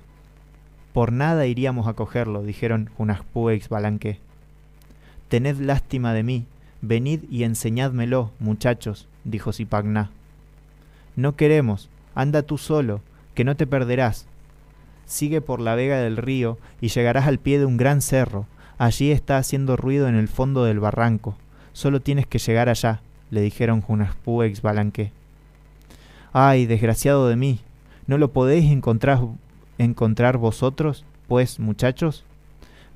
[0.93, 4.19] Por nada iríamos a cogerlo, dijeron Junaspu ex Balanque.
[5.29, 6.45] Tened lástima de mí,
[6.83, 10.11] venid y enseñádmelo, muchachos, dijo Zipagná.
[11.17, 13.01] No queremos, anda tú solo,
[13.35, 14.27] que no te perderás.
[15.07, 18.47] Sigue por la vega del río y llegarás al pie de un gran cerro.
[18.79, 21.37] Allí está haciendo ruido en el fondo del barranco.
[21.73, 23.01] Solo tienes que llegar allá,
[23.31, 25.13] le dijeron Junaspú ex Balanqué.
[26.33, 27.61] Ay, desgraciado de mí,
[28.07, 29.21] ¿no lo podéis encontrar,
[29.79, 32.25] encontrar vosotros, pues, muchachos?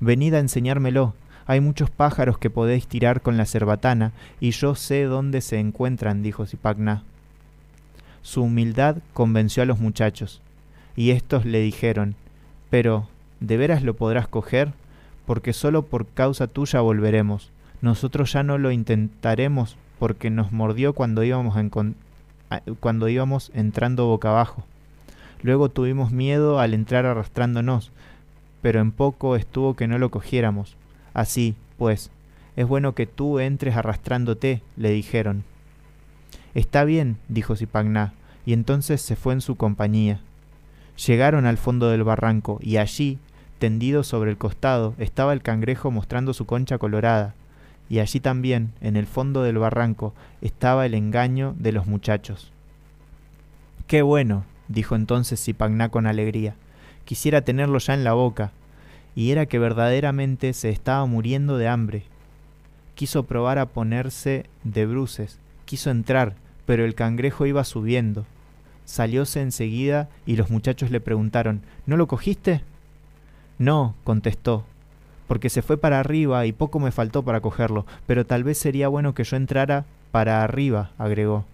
[0.01, 1.13] Venid a enseñármelo.
[1.45, 6.21] Hay muchos pájaros que podéis tirar con la cerbatana, y yo sé dónde se encuentran,
[6.21, 7.03] dijo Zipagná.
[8.29, 10.39] Su humildad convenció a los muchachos,
[10.95, 12.13] y éstos le dijeron,
[12.69, 13.07] Pero,
[13.39, 14.71] ¿de veras lo podrás coger?
[15.25, 17.49] Porque solo por causa tuya volveremos.
[17.81, 21.55] Nosotros ya no lo intentaremos porque nos mordió cuando íbamos,
[22.79, 24.63] cuando íbamos entrando boca abajo.
[25.41, 27.91] Luego tuvimos miedo al entrar arrastrándonos,
[28.61, 30.77] pero en poco estuvo que no lo cogiéramos.
[31.15, 32.11] Así, pues,
[32.55, 35.43] es bueno que tú entres arrastrándote, le dijeron.
[36.53, 38.13] Está bien, dijo Zipagná,
[38.49, 40.21] y entonces se fue en su compañía.
[41.05, 43.19] Llegaron al fondo del barranco, y allí,
[43.59, 47.35] tendido sobre el costado, estaba el cangrejo mostrando su concha colorada,
[47.89, 52.51] y allí también, en el fondo del barranco, estaba el engaño de los muchachos.
[53.85, 56.55] Qué bueno, dijo entonces Zipagná con alegría.
[57.05, 58.51] Quisiera tenerlo ya en la boca.
[59.15, 62.01] Y era que verdaderamente se estaba muriendo de hambre.
[62.95, 66.33] Quiso probar a ponerse de bruces, quiso entrar,
[66.65, 68.25] pero el cangrejo iba subiendo.
[68.89, 72.63] Salióse enseguida y los muchachos le preguntaron ¿No lo cogiste?
[73.59, 74.63] No, contestó,
[75.27, 78.87] porque se fue para arriba y poco me faltó para cogerlo, pero tal vez sería
[78.87, 81.45] bueno que yo entrara para arriba, agregó.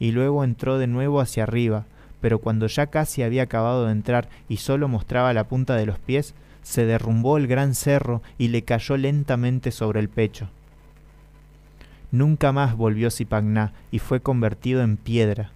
[0.00, 1.86] Y luego entró de nuevo hacia arriba,
[2.20, 5.98] pero cuando ya casi había acabado de entrar y solo mostraba la punta de los
[5.98, 10.50] pies, se derrumbó el gran cerro y le cayó lentamente sobre el pecho.
[12.10, 15.52] Nunca más volvió Zipagná y fue convertido en piedra.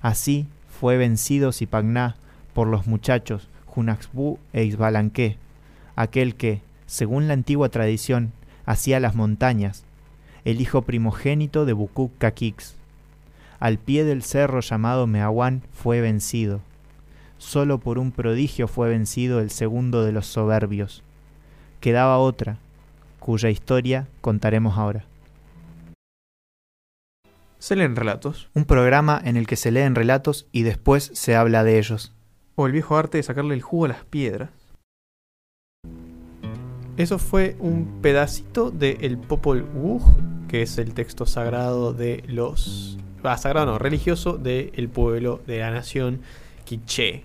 [0.00, 2.16] Así fue vencido Zipagná
[2.54, 5.36] por los muchachos Junaxbú e Isbalanqué,
[5.96, 8.32] aquel que, según la antigua tradición,
[8.64, 9.84] hacía las montañas,
[10.44, 12.74] el hijo primogénito de Bukuk Kakix.
[13.60, 16.60] Al pie del cerro llamado Meahuán fue vencido.
[17.38, 21.02] Solo por un prodigio fue vencido el segundo de los soberbios.
[21.80, 22.58] Quedaba otra,
[23.18, 25.04] cuya historia contaremos ahora.
[27.58, 28.48] Se leen relatos.
[28.54, 32.14] Un programa en el que se leen relatos y después se habla de ellos.
[32.54, 34.50] O el viejo arte de sacarle el jugo a las piedras.
[36.96, 40.00] Eso fue un pedacito de el Popol Vuh,
[40.48, 42.98] que es el texto sagrado de los...
[43.24, 46.20] Ah, sagrado no, religioso del pueblo de la nación
[46.64, 47.24] Quiché.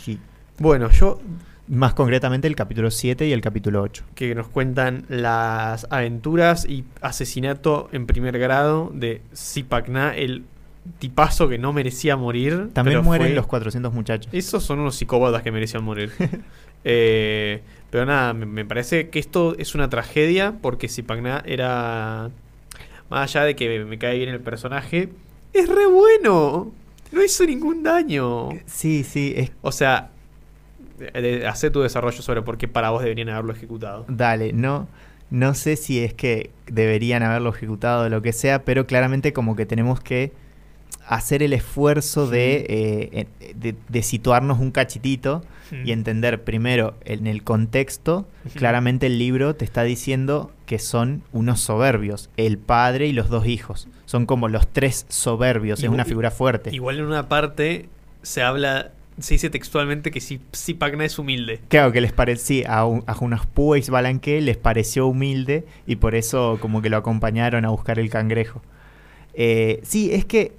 [0.00, 0.20] Sí.
[0.58, 1.20] Bueno, yo
[1.68, 4.04] más concretamente el capítulo 7 y el capítulo 8.
[4.14, 10.44] Que nos cuentan las aventuras y asesinato en primer grado de Zipacna, el
[10.98, 12.70] tipazo que no merecía morir.
[12.72, 14.32] También mueren los 400 muchachos.
[14.32, 16.12] Esos son unos psicópatas que merecían morir.
[16.84, 22.30] Eh, pero nada, me, parece que esto es una tragedia porque Zipacna era...
[23.10, 25.08] Más allá de que me, cae bien el personaje,
[25.52, 26.70] es re bueno.
[27.10, 28.50] No hizo ningún daño.
[28.66, 29.34] Sí, sí.
[29.36, 29.50] Es...
[29.60, 30.12] O sea,
[31.46, 34.04] hacer tu desarrollo sobre por qué para vos deberían haberlo ejecutado.
[34.08, 34.88] Dale, no,
[35.30, 39.56] no sé si es que deberían haberlo ejecutado o lo que sea, pero claramente como
[39.56, 40.32] que tenemos que
[41.06, 45.42] hacer el esfuerzo eh, de, de, situarnos un cachitito
[45.84, 51.60] y entender primero en el contexto, claramente el libro te está diciendo que son unos
[51.60, 53.88] soberbios, el padre y los dos hijos.
[54.06, 56.70] Son como los tres soberbios, es una figura fuerte.
[56.74, 57.88] Igual en una parte
[58.22, 61.60] se habla se dice textualmente que si, si Pagna es humilde.
[61.68, 66.58] Claro, que les parecía, a, a unos Puex Balanque les pareció humilde y por eso
[66.60, 68.62] como que lo acompañaron a buscar el cangrejo.
[69.34, 70.52] Eh, sí, es que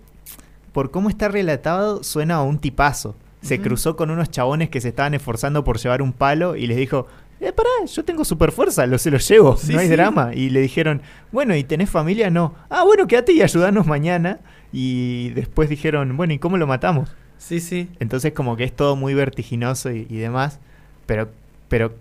[0.71, 3.15] por cómo está relatado suena a un tipazo.
[3.41, 6.75] Se cruzó con unos chabones que se estaban esforzando por llevar un palo y les
[6.75, 7.07] dijo,
[7.39, 10.31] eh, pará, yo tengo super fuerza, lo, se los llevo, no hay drama.
[10.33, 12.29] Y le dijeron, bueno, ¿y tenés familia?
[12.29, 12.53] No.
[12.69, 14.39] Ah, bueno, quédate y ayudanos mañana.
[14.73, 17.15] Y después dijeron, bueno, ¿y cómo lo matamos?
[17.39, 17.89] Sí, sí.
[17.99, 20.59] Entonces como que es todo muy vertiginoso y, demás,
[21.07, 21.31] pero,
[21.67, 21.95] pero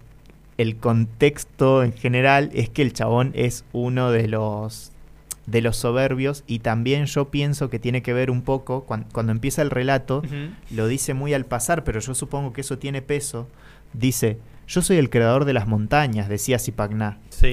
[0.58, 4.92] el contexto en general es que el chabón es uno de los
[5.46, 9.62] de los soberbios y también yo pienso que tiene que ver un poco, cuando, empieza
[9.62, 10.22] el relato,
[10.70, 13.48] lo dice muy al pasar, pero yo supongo que eso tiene peso,
[13.94, 17.16] dice, yo soy el creador de las montañas, decía Zipagná.
[17.30, 17.52] Sí.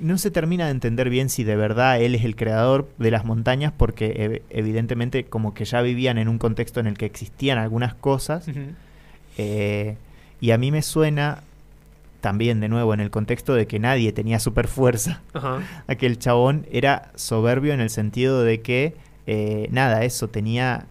[0.00, 3.24] No se termina de entender bien si de verdad él es el creador de las
[3.24, 7.94] montañas porque evidentemente como que ya vivían en un contexto en el que existían algunas
[7.94, 8.46] cosas.
[9.36, 9.96] Eh,
[10.40, 11.42] y a mí me suena
[12.20, 15.20] también de nuevo en el contexto de que nadie tenía super fuerza,
[15.86, 18.94] a que el chabón era soberbio en el sentido de que,
[19.26, 20.86] eh, nada, eso tenía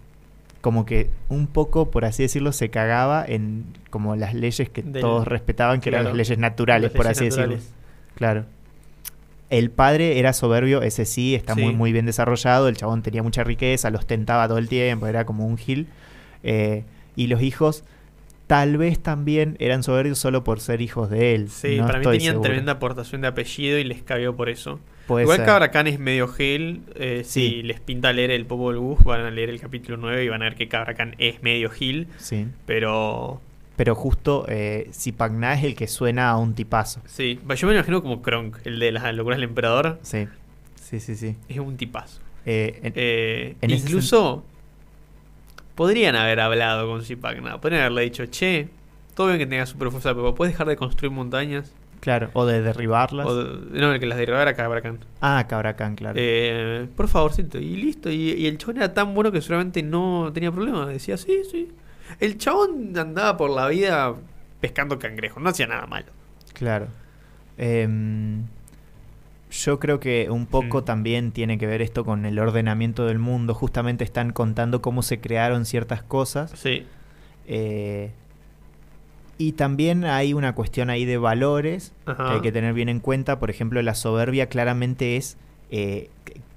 [0.62, 5.28] como que un poco, por así decirlo, se cagaba en como las leyes que todos
[5.28, 7.58] respetaban, que eran las leyes naturales, por así decirlo.
[8.16, 8.46] Claro.
[9.50, 13.44] El padre era soberbio, ese sí, está muy, muy bien desarrollado, el chabón tenía mucha
[13.44, 15.88] riqueza, lo ostentaba todo el tiempo, era como un gil.
[16.44, 16.84] Eh,
[17.16, 17.84] y los hijos
[18.48, 21.50] tal vez también eran soberbios solo por ser hijos de él.
[21.50, 24.80] Sí, para mí tenían tremenda aportación de apellido y les cabió por eso.
[25.08, 26.82] Igual Cabra Khan es medio gel.
[26.96, 30.30] Eh, Si les pinta leer el Popol Vuh, van a leer el capítulo 9 y
[30.30, 32.08] van a ver que Cabra Khan es medio gil.
[32.18, 32.48] Sí.
[32.66, 33.42] Pero.
[33.80, 37.00] Pero justo eh, Pagna es el que suena a un tipazo.
[37.06, 40.00] Sí, yo me imagino como Kronk, el de las locuras del emperador.
[40.02, 40.28] Sí,
[40.76, 41.16] sí, sí.
[41.16, 41.38] sí.
[41.48, 42.20] Es un tipazo.
[42.46, 44.44] Eh, eh incluso
[45.76, 47.62] podrían haber hablado con Zipagna.
[47.62, 48.68] Podrían haberle dicho, che,
[49.14, 51.74] todo bien que tenga super fuerza, pero ¿puedes dejar de construir montañas?
[52.02, 53.28] Claro, o de derribarlas.
[53.28, 55.00] no, el que las derribara Cabracán.
[55.22, 56.16] Ah, Cabracán, claro.
[56.20, 58.12] Eh, por favorcito, y listo.
[58.12, 60.86] Y, el chabón era tan bueno que seguramente no tenía problema.
[60.86, 61.70] Decía, sí, sí.
[62.20, 64.16] El chabón andaba por la vida
[64.62, 66.08] pescando cangrejos, no hacía nada malo.
[66.54, 66.88] Claro.
[67.58, 68.44] Em,
[69.52, 73.54] yo creo que un poco también tiene que ver esto con el ordenamiento del mundo.
[73.54, 76.52] Justamente están contando cómo se crearon ciertas cosas.
[76.56, 76.86] Sí.
[77.48, 78.12] Eh,
[79.38, 83.40] y también hay una cuestión ahí de valores que hay que tener bien en cuenta.
[83.40, 85.38] Por ejemplo, la soberbia claramente es
[85.72, 86.10] eh,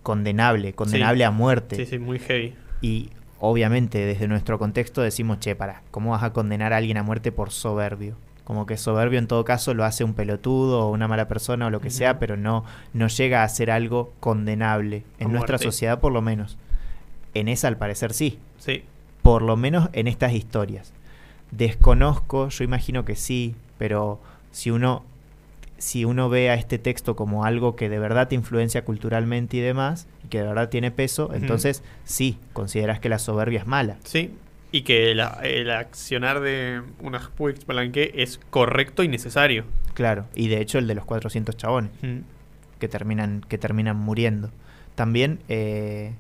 [0.03, 1.77] condenable, condenable a muerte.
[1.77, 2.55] Sí, sí, muy heavy.
[2.81, 3.11] Y
[3.45, 7.33] obviamente desde nuestro contexto decimos, che, para, ¿cómo vas a condenar a alguien a muerte
[7.33, 8.17] por soberbio?
[8.45, 11.71] como que soberbio en todo caso lo hace un pelotudo o una mala persona o
[11.71, 15.05] lo que sea, pero no, no llega a ser algo condenable.
[15.19, 16.59] En nuestra sociedad por lo menos.
[17.35, 18.39] En esa al parecer sí.
[18.59, 18.83] Sí.
[19.23, 20.93] Por lo menos en estas historias.
[21.53, 25.05] Desconozco, yo imagino que sí, pero si uno
[25.83, 29.61] si uno ve a este texto como algo que de verdad te influencia culturalmente y
[29.61, 33.97] demás, y que de verdad tiene peso, entonces sí, consideras que la soberbia es mala.
[34.05, 34.31] Sí,
[34.71, 39.65] y que el accionar de unas Puix Palanque es correcto y necesario.
[39.95, 41.91] Claro, y de hecho el de los 400 chabones
[42.79, 44.53] que, terminan, que terminan muriendo.
[44.95, 46.13] También, eh,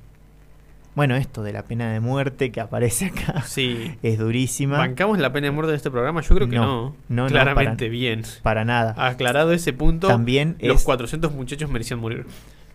[0.95, 3.97] bueno, esto de la pena de muerte que aparece acá sí.
[4.03, 4.79] es durísima.
[4.79, 6.21] ¿Bancamos la pena de muerte en este programa?
[6.21, 6.95] Yo creo que no.
[7.09, 8.23] No, Claramente bien.
[8.43, 8.95] Para nada.
[8.99, 12.27] Aclarado ese punto, también los 400 muchachos merecían morir.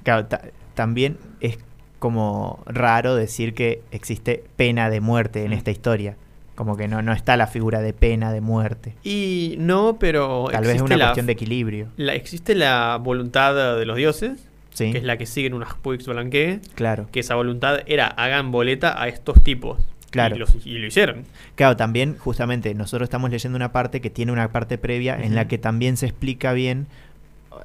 [0.04, 0.28] Claro,
[0.74, 1.60] también es
[2.00, 5.54] como raro decir que existe pena de muerte en mm.
[5.54, 6.16] esta historia.
[6.56, 8.96] Como que no, no está la figura de pena de muerte.
[9.04, 10.48] Y no, pero.
[10.52, 11.90] Tal vez es una cuestión de equilibrio.
[11.98, 16.62] La, existe la voluntad de los dioses, que es la que siguen unas Puix Blanque.
[16.76, 17.08] Claro.
[17.12, 19.78] Que esa voluntad era hagan boleta a estos tipos.
[20.10, 20.36] Claro.
[20.64, 21.26] Y, lo hicieron.
[21.56, 25.48] Claro, también, justamente, nosotros estamos leyendo una parte que tiene una parte previa en la
[25.48, 26.88] que también se explica bien,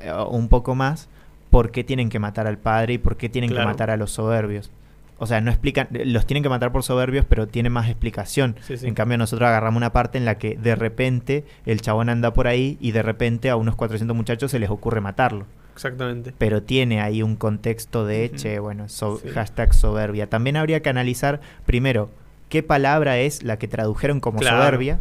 [0.00, 1.08] eh, un poco más,
[1.50, 4.10] por qué tienen que matar al padre y por qué tienen que matar a los
[4.10, 4.70] soberbios.
[5.18, 8.56] O sea, no explican, los tienen que matar por soberbios, pero tiene más explicación.
[8.68, 12.48] En cambio, nosotros agarramos una parte en la que de repente el chabón anda por
[12.48, 15.46] ahí y de repente a unos 400 muchachos se les ocurre matarlo.
[15.82, 16.32] Exactamente.
[16.38, 18.86] Pero tiene ahí un contexto de, che, bueno,
[19.34, 20.28] hashtag soberbia.
[20.28, 22.08] También habría que analizar, primero,
[22.48, 25.00] qué palabra es la que tradujeron como soberbia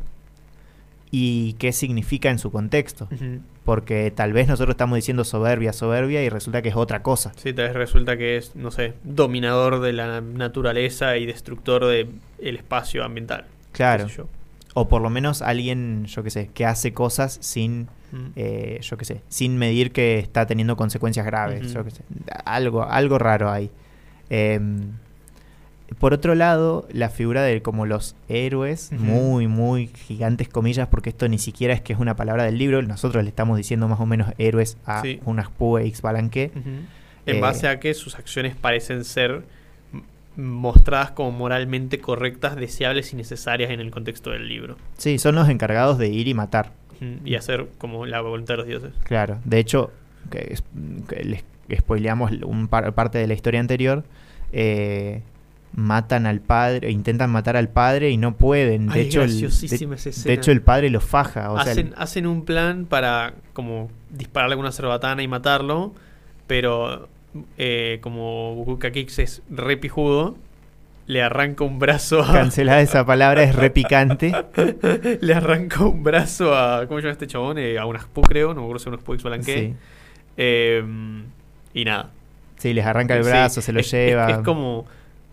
[1.12, 3.08] y qué significa en su contexto.
[3.64, 7.32] Porque tal vez nosotros estamos diciendo soberbia, soberbia y resulta que es otra cosa.
[7.36, 12.10] Sí, tal vez resulta que es, no sé, dominador de la naturaleza y destructor del
[12.40, 13.46] espacio ambiental.
[13.72, 14.08] Claro.
[14.74, 17.88] O por lo menos alguien, yo qué sé, que hace cosas sin,
[18.36, 21.74] eh, yo qué sé, sin medir que está teniendo consecuencias graves.
[21.74, 22.04] yo qué sé.
[22.46, 23.70] Algo, algo raro ahí.
[24.30, 24.60] Eh,
[26.00, 31.28] por otro lado, la figura de como los héroes, muy, muy gigantes comillas, porque esto
[31.28, 34.06] ni siquiera es que es una palabra del libro, nosotros le estamos diciendo más o
[34.06, 36.52] menos héroes a unas Pue X Balanque.
[37.26, 39.44] En eh, base a que sus acciones parecen ser
[40.36, 44.78] mostradas como moralmente correctas, deseables y necesarias en el contexto del libro.
[44.98, 46.72] Sí, son los encargados de ir y matar.
[47.26, 48.94] Y hacer como la voluntad de los dioses.
[49.04, 49.92] Claro, de hecho,
[50.30, 50.56] que,
[51.24, 51.44] les
[51.80, 54.04] spoileamos un parte de la historia anterior.
[54.52, 55.24] Eh,
[55.74, 58.88] matan al padre, intentan matar al padre y no pueden.
[58.88, 61.48] De, hecho, el, de, hecho, el padre los faja.
[61.56, 65.94] hacen, hacen un plan para como dispararle con una cerbatana y matarlo,
[66.48, 67.08] pero
[67.58, 70.36] eh, como Bukuka Kix es re pijudo,
[71.08, 72.32] le arranca un brazo a...
[72.32, 74.34] Cancelada esa palabra, es re picante.
[75.22, 76.88] le arranca un brazo a...
[76.88, 77.58] ¿Cómo se llama este chabón?
[77.58, 79.74] Eh, a un Aspu, creo, no me acuerdo si un Aspu Sí.
[80.38, 80.84] Eh,
[81.74, 82.12] y nada.
[82.58, 84.30] Sí, les arranca el brazo, se lo lleva.
[84.30, 84.86] Es, como...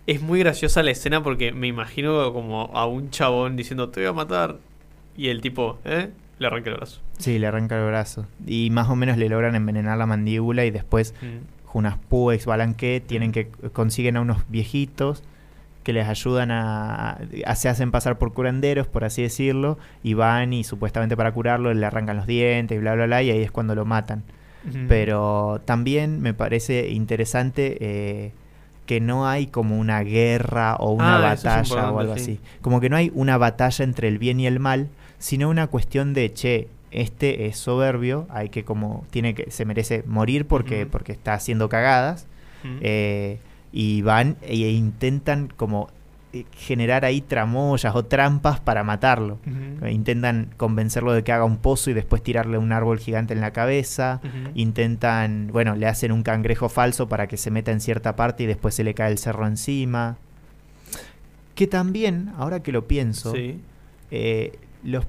[0.07, 4.09] Es muy graciosa la escena porque me imagino como a un chabón diciendo, te voy
[4.09, 4.57] a matar.
[5.17, 6.09] Y el tipo, ¿eh?
[6.39, 7.01] Le arranca el brazo.
[7.19, 8.27] Sí, le arranca el brazo.
[8.47, 11.15] Y más o menos le logran envenenar la mandíbula y después...
[11.21, 11.58] Mm.
[11.79, 15.23] Junaspu, ex Balanque, tienen que consiguen a unos viejitos
[15.85, 17.19] que les ayudan a,
[17.55, 21.87] se hacen pasar por curanderos, por así decirlo, y van y supuestamente para curarlo le
[21.87, 24.23] arrancan los dientes y bla, bla, bla, y ahí es cuando lo matan.
[24.87, 28.33] Pero también me parece interesante eh,
[28.85, 32.39] que no hay como una guerra o una ah, batalla o algo así.
[32.61, 36.13] Como que no hay una batalla entre el bien y el mal, sino una cuestión
[36.13, 41.13] de, che, este es soberbio, hay que como, tiene que, se merece morir porque, porque
[41.13, 42.27] está haciendo cagadas
[43.73, 45.89] y van e intentan como
[46.33, 49.39] eh, generar ahí tramoyas o trampas para matarlo.
[49.89, 53.53] Intentan convencerlo de que haga un pozo y después tirarle un árbol gigante en la
[53.53, 54.21] cabeza.
[54.55, 58.47] Intentan, bueno, le hacen un cangrejo falso para que se meta en cierta parte y
[58.47, 60.19] después se le cae el cerro encima.
[61.55, 63.33] Que también, ahora que lo pienso,
[64.11, 65.05] eh, los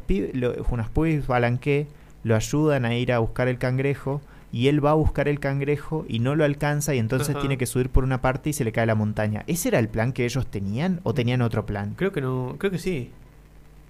[0.70, 1.88] unas pibes Balanqué
[2.24, 6.06] lo ayudan a ir a buscar el cangrejo y él va a buscar el cangrejo
[6.08, 8.72] y no lo alcanza y entonces tiene que subir por una parte y se le
[8.72, 9.44] cae la montaña.
[9.48, 11.94] ¿Ese era el plan que ellos tenían o tenían otro plan?
[11.96, 13.12] Creo que no, creo que sí.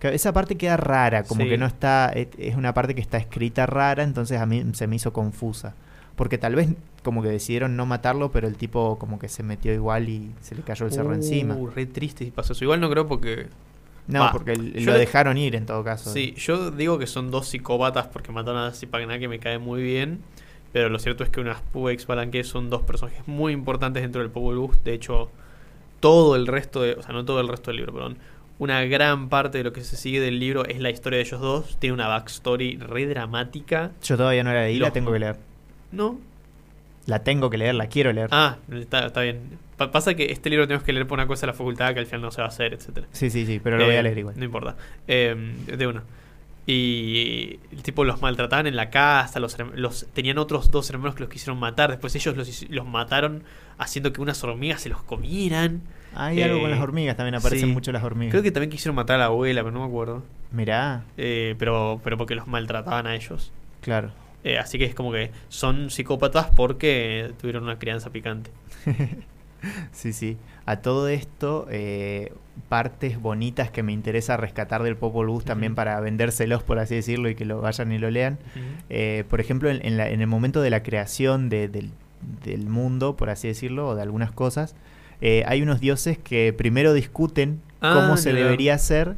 [0.01, 4.03] Esa parte queda rara, como que no está, es una parte que está escrita rara,
[4.03, 5.75] entonces a mí se me hizo confusa.
[6.15, 6.69] Porque tal vez
[7.03, 10.55] como que decidieron no matarlo, pero el tipo como que se metió igual y se
[10.55, 11.55] le cayó el cerro encima.
[11.55, 12.63] Uh, re triste si pasó eso.
[12.63, 13.47] Igual no creo porque...
[14.09, 16.11] No, porque lo dejaron ir en todo caso.
[16.11, 19.83] Sí, yo digo que son dos psicópatas porque mataron a Zipagna que me cae muy
[19.83, 20.19] bien.
[20.71, 24.29] Pero lo cierto es que unas Puex Balanque son dos personajes muy importantes dentro del
[24.29, 24.73] Popol Vuh.
[24.83, 25.29] De hecho,
[25.99, 26.93] todo el resto de.
[26.93, 28.17] O sea, no todo el resto del libro, perdón.
[28.59, 31.39] Una gran parte de lo que se sigue del libro es la historia de ellos
[31.39, 31.77] dos.
[31.79, 33.91] Tiene una backstory re dramática.
[34.03, 35.37] Yo todavía no la leí, la tengo que leer.
[35.91, 36.19] ¿No?
[37.05, 38.29] La tengo que leer, la quiero leer.
[38.31, 39.57] Ah, está, está bien.
[39.87, 42.05] Pasa que este libro tenemos que leer por una cosa a la facultad que al
[42.05, 43.07] final no se va a hacer, etcétera.
[43.11, 44.35] Sí, sí, sí, pero lo voy a eh, leer igual.
[44.37, 44.75] No importa.
[45.07, 46.03] Eh, de una.
[46.71, 51.21] Y el tipo los maltrataban en la casa, los, los tenían otros dos hermanos que
[51.21, 53.43] los quisieron matar, después ellos los, los mataron
[53.79, 55.81] haciendo que unas hormigas se los comieran.
[56.13, 58.31] Hay algo con las eh, hormigas, también aparecen mucho las hormigas.
[58.31, 60.23] Creo que también quisieron matar a la abuela, pero no me acuerdo.
[60.51, 61.05] Mirá.
[61.17, 63.51] Eh, pero, pero porque los maltrataban a ellos.
[63.81, 64.11] Claro.
[64.43, 68.51] Eh, así que es como que son psicópatas porque tuvieron una crianza picante.
[69.91, 70.37] sí, sí.
[70.65, 72.33] A todo esto, eh,
[72.67, 77.29] partes bonitas que me interesa rescatar del Popol Vuh también para vendérselos, por así decirlo,
[77.29, 78.37] y que lo vayan y lo lean.
[78.89, 81.91] Eh, por ejemplo, en, el momento de la creación del,
[82.67, 84.75] mundo, por así decirlo, o de algunas cosas,
[85.21, 89.17] eh, hay unos dioses que primero discuten ah, cómo se debería hacer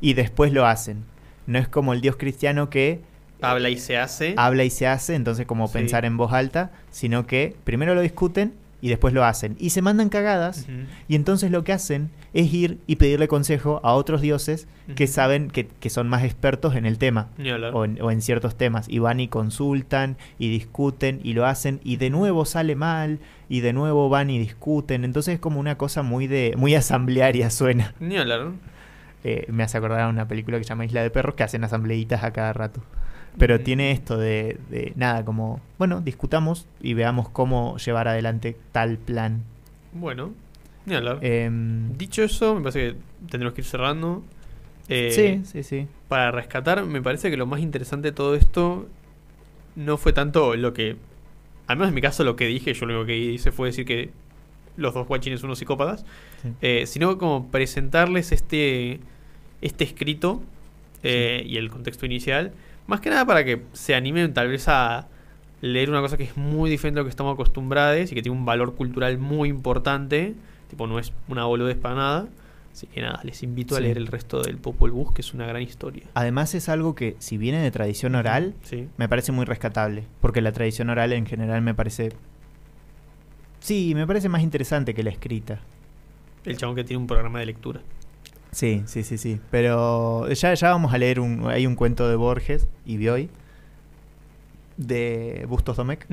[0.00, 1.04] y después lo hacen.
[1.46, 3.00] No es como el dios cristiano que
[3.40, 4.34] Habla y se hace.
[4.36, 8.52] Habla y se hace, entonces como pensar en voz alta, sino que primero lo discuten
[8.80, 9.56] y después lo hacen.
[9.58, 10.66] Y se mandan cagadas
[11.08, 15.50] y entonces lo que hacen es ir y pedirle consejo a otros dioses que saben
[15.50, 17.28] que, son más expertos en el tema
[17.72, 18.88] o en, ciertos temas.
[18.88, 23.18] Y van y consultan y discuten y lo hacen y de nuevo sale mal
[23.48, 25.04] y de nuevo van y discuten.
[25.04, 27.94] Entonces es como una cosa muy de muy asamblearia suena.
[29.24, 31.64] Eh, me hace acordar a una película que se llama Isla de Perros que hacen
[31.64, 32.82] asambleitas a cada rato.
[33.38, 38.98] Pero tiene esto de, de, nada, como, bueno, discutamos y veamos cómo llevar adelante tal
[38.98, 39.42] plan.
[39.92, 40.32] Bueno,
[40.86, 41.18] ni hablar.
[41.22, 42.96] Em, Dicho eso, me parece que
[43.30, 44.22] tendremos que ir cerrando.
[44.88, 45.86] Eh, sí, sí, sí.
[46.08, 48.88] Para rescatar, me parece que lo más interesante de todo esto
[49.76, 50.96] no fue tanto lo que,
[51.66, 53.84] al menos en mi caso, lo que dije, yo lo único que hice fue decir
[53.84, 54.10] que
[54.76, 56.04] los dos guachines son unos psicópatas,
[56.62, 59.00] eh, sino como presentarles este,
[59.60, 60.42] este escrito
[61.02, 62.52] eh, y el contexto inicial
[62.88, 65.06] más que nada para que se animen tal vez a
[65.60, 68.36] leer una cosa que es muy diferente a lo que estamos acostumbrados y que tiene
[68.36, 70.34] un valor cultural muy importante.
[70.70, 72.28] Tipo, no es una boludez para nada.
[72.72, 75.46] Así que nada, les invito a leer el resto del Popol Vuh, que es una
[75.46, 76.04] gran historia.
[76.14, 78.54] Además es algo que, si viene de tradición oral,
[78.96, 80.04] me parece muy rescatable.
[80.20, 82.12] Porque la tradición oral en general me parece...
[83.60, 85.60] Sí, me parece más interesante que la escrita.
[86.44, 87.80] El chabón que tiene un programa de lectura.
[88.50, 89.40] Sí, sí, sí, sí.
[89.50, 93.30] Pero ya, ya vamos a leer un, hay un cuento de Borges y Bioy
[94.78, 96.06] de Bustos Domecq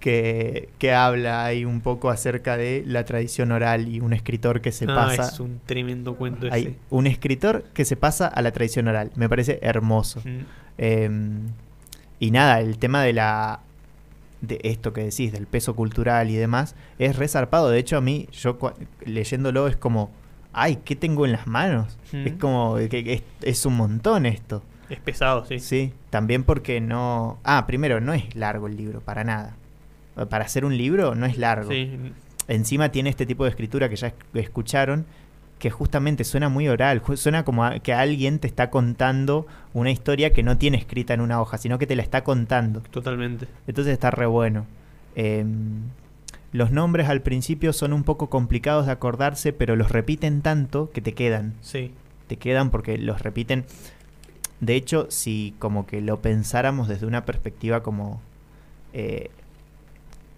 [0.00, 4.72] que, que, habla ahí un poco acerca de la tradición oral y un escritor que
[4.72, 5.28] se ah, pasa.
[5.28, 9.12] Es un tremendo cuento hay Un escritor que se pasa a la tradición oral.
[9.14, 10.22] Me parece hermoso.
[10.78, 11.48] Em,
[12.18, 13.60] y nada, el tema de la
[14.40, 17.68] de esto que decís, del peso cultural y demás, es resarpado.
[17.70, 18.58] De hecho, a mí, yo
[19.04, 20.10] leyéndolo es como,
[20.60, 21.98] ay, ¿qué tengo en las manos?
[22.12, 24.62] Es como que es, un montón esto.
[24.90, 25.58] Es pesado, sí.
[25.58, 27.38] Sí, también porque no...
[27.44, 29.56] Ah, primero, no es largo el libro, para nada.
[30.28, 31.70] Para hacer un libro no es largo.
[32.48, 35.04] Encima tiene este tipo de escritura que ya escucharon,
[35.58, 40.42] que justamente suena muy oral, suena como que alguien te está contando una historia que
[40.42, 42.80] no tiene escrita en una hoja, sino que te la está contando.
[42.80, 43.46] Totalmente.
[43.66, 44.66] Entonces está re bueno.
[45.14, 45.82] Em,
[46.52, 51.00] los nombres al principio son un poco complicados de acordarse, pero los repiten tanto que
[51.00, 51.54] te quedan.
[51.60, 51.92] Sí.
[52.26, 53.64] Te quedan porque los repiten.
[54.60, 58.20] De hecho, si como que lo pensáramos desde una perspectiva como
[58.92, 59.30] eh,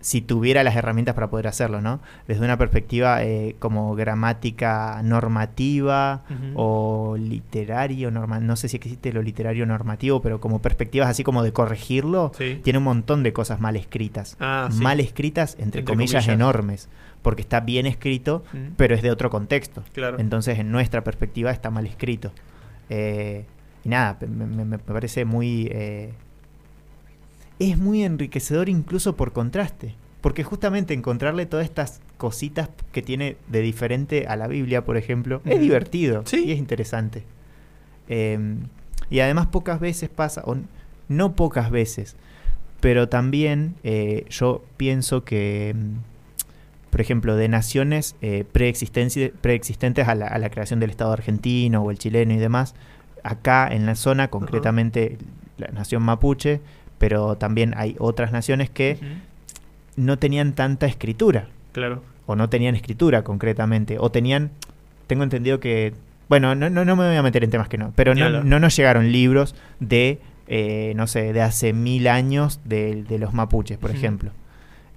[0.00, 2.00] si tuviera las herramientas para poder hacerlo, ¿no?
[2.26, 6.22] Desde una perspectiva eh, como gramática normativa
[6.54, 11.42] o literario, normal, no sé si existe lo literario normativo, pero como perspectivas así como
[11.42, 12.32] de corregirlo,
[12.62, 14.36] tiene un montón de cosas mal escritas.
[14.40, 16.88] Ah, mal escritas, entre, comillas, enormes,
[17.20, 18.42] porque está bien escrito,
[18.76, 19.84] pero es de otro contexto.
[20.18, 22.32] Entonces, en nuestra perspectiva está mal escrito.
[22.88, 23.44] Eh,
[23.84, 25.68] y nada, me, parece muy...
[25.70, 26.12] Eh,
[27.60, 29.94] es muy enriquecedor incluso por contraste.
[30.20, 35.40] Porque justamente encontrarle todas estas cositas que tiene de diferente a la Biblia, por ejemplo,
[35.46, 37.22] es divertido y es interesante.
[38.08, 38.64] Em,
[39.08, 40.56] y además pocas veces pasa, o
[41.08, 42.16] no pocas veces,
[42.80, 45.94] pero también eh, yo pienso que, em,
[46.90, 51.90] por ejemplo, de naciones eh, preexistentes a la, a la, creación del Estado argentino o
[51.90, 52.74] el chileno y demás,
[53.22, 55.16] acá en la zona, concretamente
[55.56, 56.60] la nación mapuche,
[57.00, 58.98] pero también hay otras naciones que
[59.96, 61.48] no tenían tanta escritura.
[61.72, 62.02] Claro.
[62.26, 63.96] O no tenían escritura concretamente.
[63.98, 64.50] O tenían,
[65.06, 65.94] tengo entendido que,
[66.28, 68.60] bueno, no, no, no me voy a meter en temas que no, pero no, no
[68.60, 73.90] nos llegaron libros de, eh, no sé, de hace mil años de, los mapuches, por
[73.90, 74.30] ejemplo.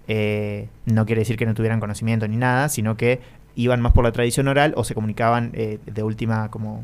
[0.09, 3.21] Eh, no quiere decir que no tuvieran conocimiento ni nada, sino que
[3.55, 6.83] iban más por la tradición oral o se comunicaban eh, de última como...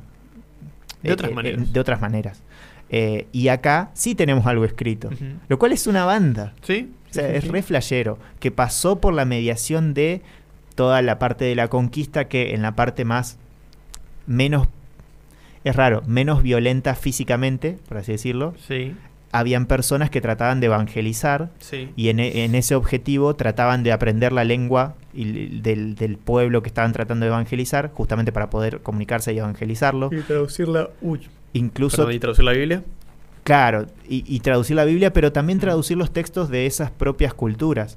[1.03, 1.73] De otras maneras.
[1.73, 2.41] de otras maneras.
[2.91, 5.09] Eh, y acá sí tenemos algo escrito,
[5.47, 6.53] lo cual es una banda.
[6.61, 6.91] Sí.
[7.09, 10.21] O sea, es re flashero, que pasó por la mediación de
[10.75, 13.37] toda la parte de la conquista que en la parte más
[14.27, 14.67] menos
[15.63, 18.53] es raro, menos violenta físicamente, por así decirlo.
[18.65, 18.95] Sí.
[19.31, 21.51] Habían personas que trataban de evangelizar
[21.95, 26.93] y en, en, ese objetivo trataban de aprender la lengua del, del, pueblo que estaban
[26.93, 30.09] tratando de evangelizar, justamente para poder comunicarse y evangelizarlo.
[30.11, 30.89] Y traducirla.
[31.01, 32.09] Uy, Incluso...
[32.11, 32.83] ¿Y traducir la Biblia?
[33.49, 37.95] Claro, y, traducir la Biblia, pero también traducir los textos de esas propias culturas,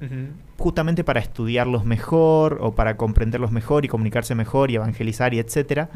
[0.57, 5.91] justamente para estudiarlos mejor o para comprenderlos mejor y comunicarse mejor y evangelizar y etcétera.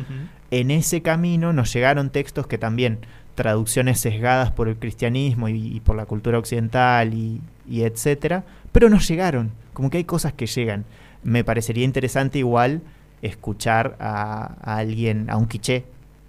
[0.51, 2.99] En ese camino nos llegaron textos que también
[3.34, 9.53] traducciones sesgadas por el cristianismo y, por la cultura occidental y, etcétera, pero nos llegaron,
[9.74, 10.86] como que hay cosas que llegan.
[11.24, 12.82] Me parecería interesante igual
[13.24, 15.86] escuchar a, a alguien, a un quiché,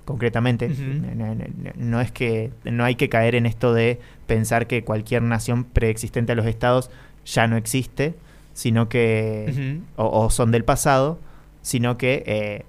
[0.09, 0.71] concretamente.
[1.77, 6.33] no, es que no hay que caer en esto de pensar que cualquier nación preexistente
[6.33, 6.91] a los estados
[7.27, 8.15] ya no existe,
[8.55, 11.19] sino que o, son del pasado,
[11.61, 12.65] sino que eh,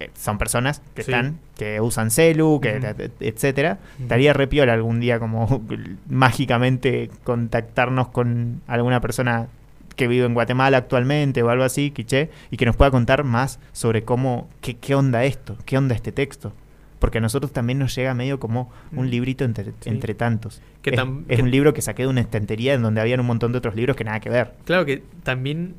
[0.00, 2.80] eh, son personas que están que usan celu, que
[3.20, 3.80] etcétera.
[4.00, 5.62] Estaría repiola algún día como
[6.08, 9.48] mágicamente contactarnos con alguna persona
[9.94, 13.58] que vive en Guatemala actualmente o algo así, quiché, y que nos pueda contar más
[13.72, 16.54] sobre cómo, qué, qué onda esto, qué onda este texto
[16.98, 19.10] porque a nosotros también nos llega medio como un mm.
[19.10, 20.60] librito entre, entre tantos.
[20.82, 20.90] Que
[21.28, 23.74] es, un libro que saqué de una estantería en donde habían un montón de otros
[23.74, 24.52] libros que nada que ver.
[24.64, 25.74] Claro que también,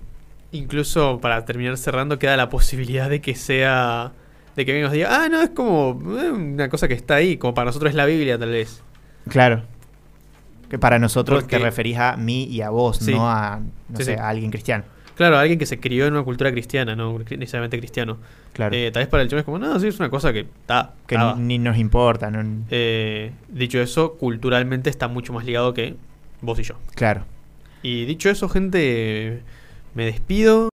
[0.52, 4.14] incluso para terminar cerrando, queda la posibilidad de que sea,
[4.56, 7.54] de que nos diga, ah, no, es como eh, una cosa que está ahí, como
[7.54, 8.84] para nosotros es la Biblia tal vez.
[9.28, 9.64] Claro.
[10.70, 13.60] Que para nosotros te referís a mí y a vos, no a,
[13.90, 14.84] no sé, a alguien cristiano.
[15.20, 18.20] Claro, alguien que se crió en una cultura cristiana, no necesariamente cristiano.
[18.54, 18.74] Claro.
[18.74, 20.94] Eh, tal vez para el chino es como, no, sí, es una cosa que está.
[21.08, 22.32] Que ni, nos importa.
[22.70, 25.98] Eh, dicho eso, culturalmente está mucho más ligado que
[26.40, 26.76] vos y yo.
[26.96, 27.26] Claro.
[27.84, 29.42] Y dicho eso, gente,
[29.94, 30.68] me despido.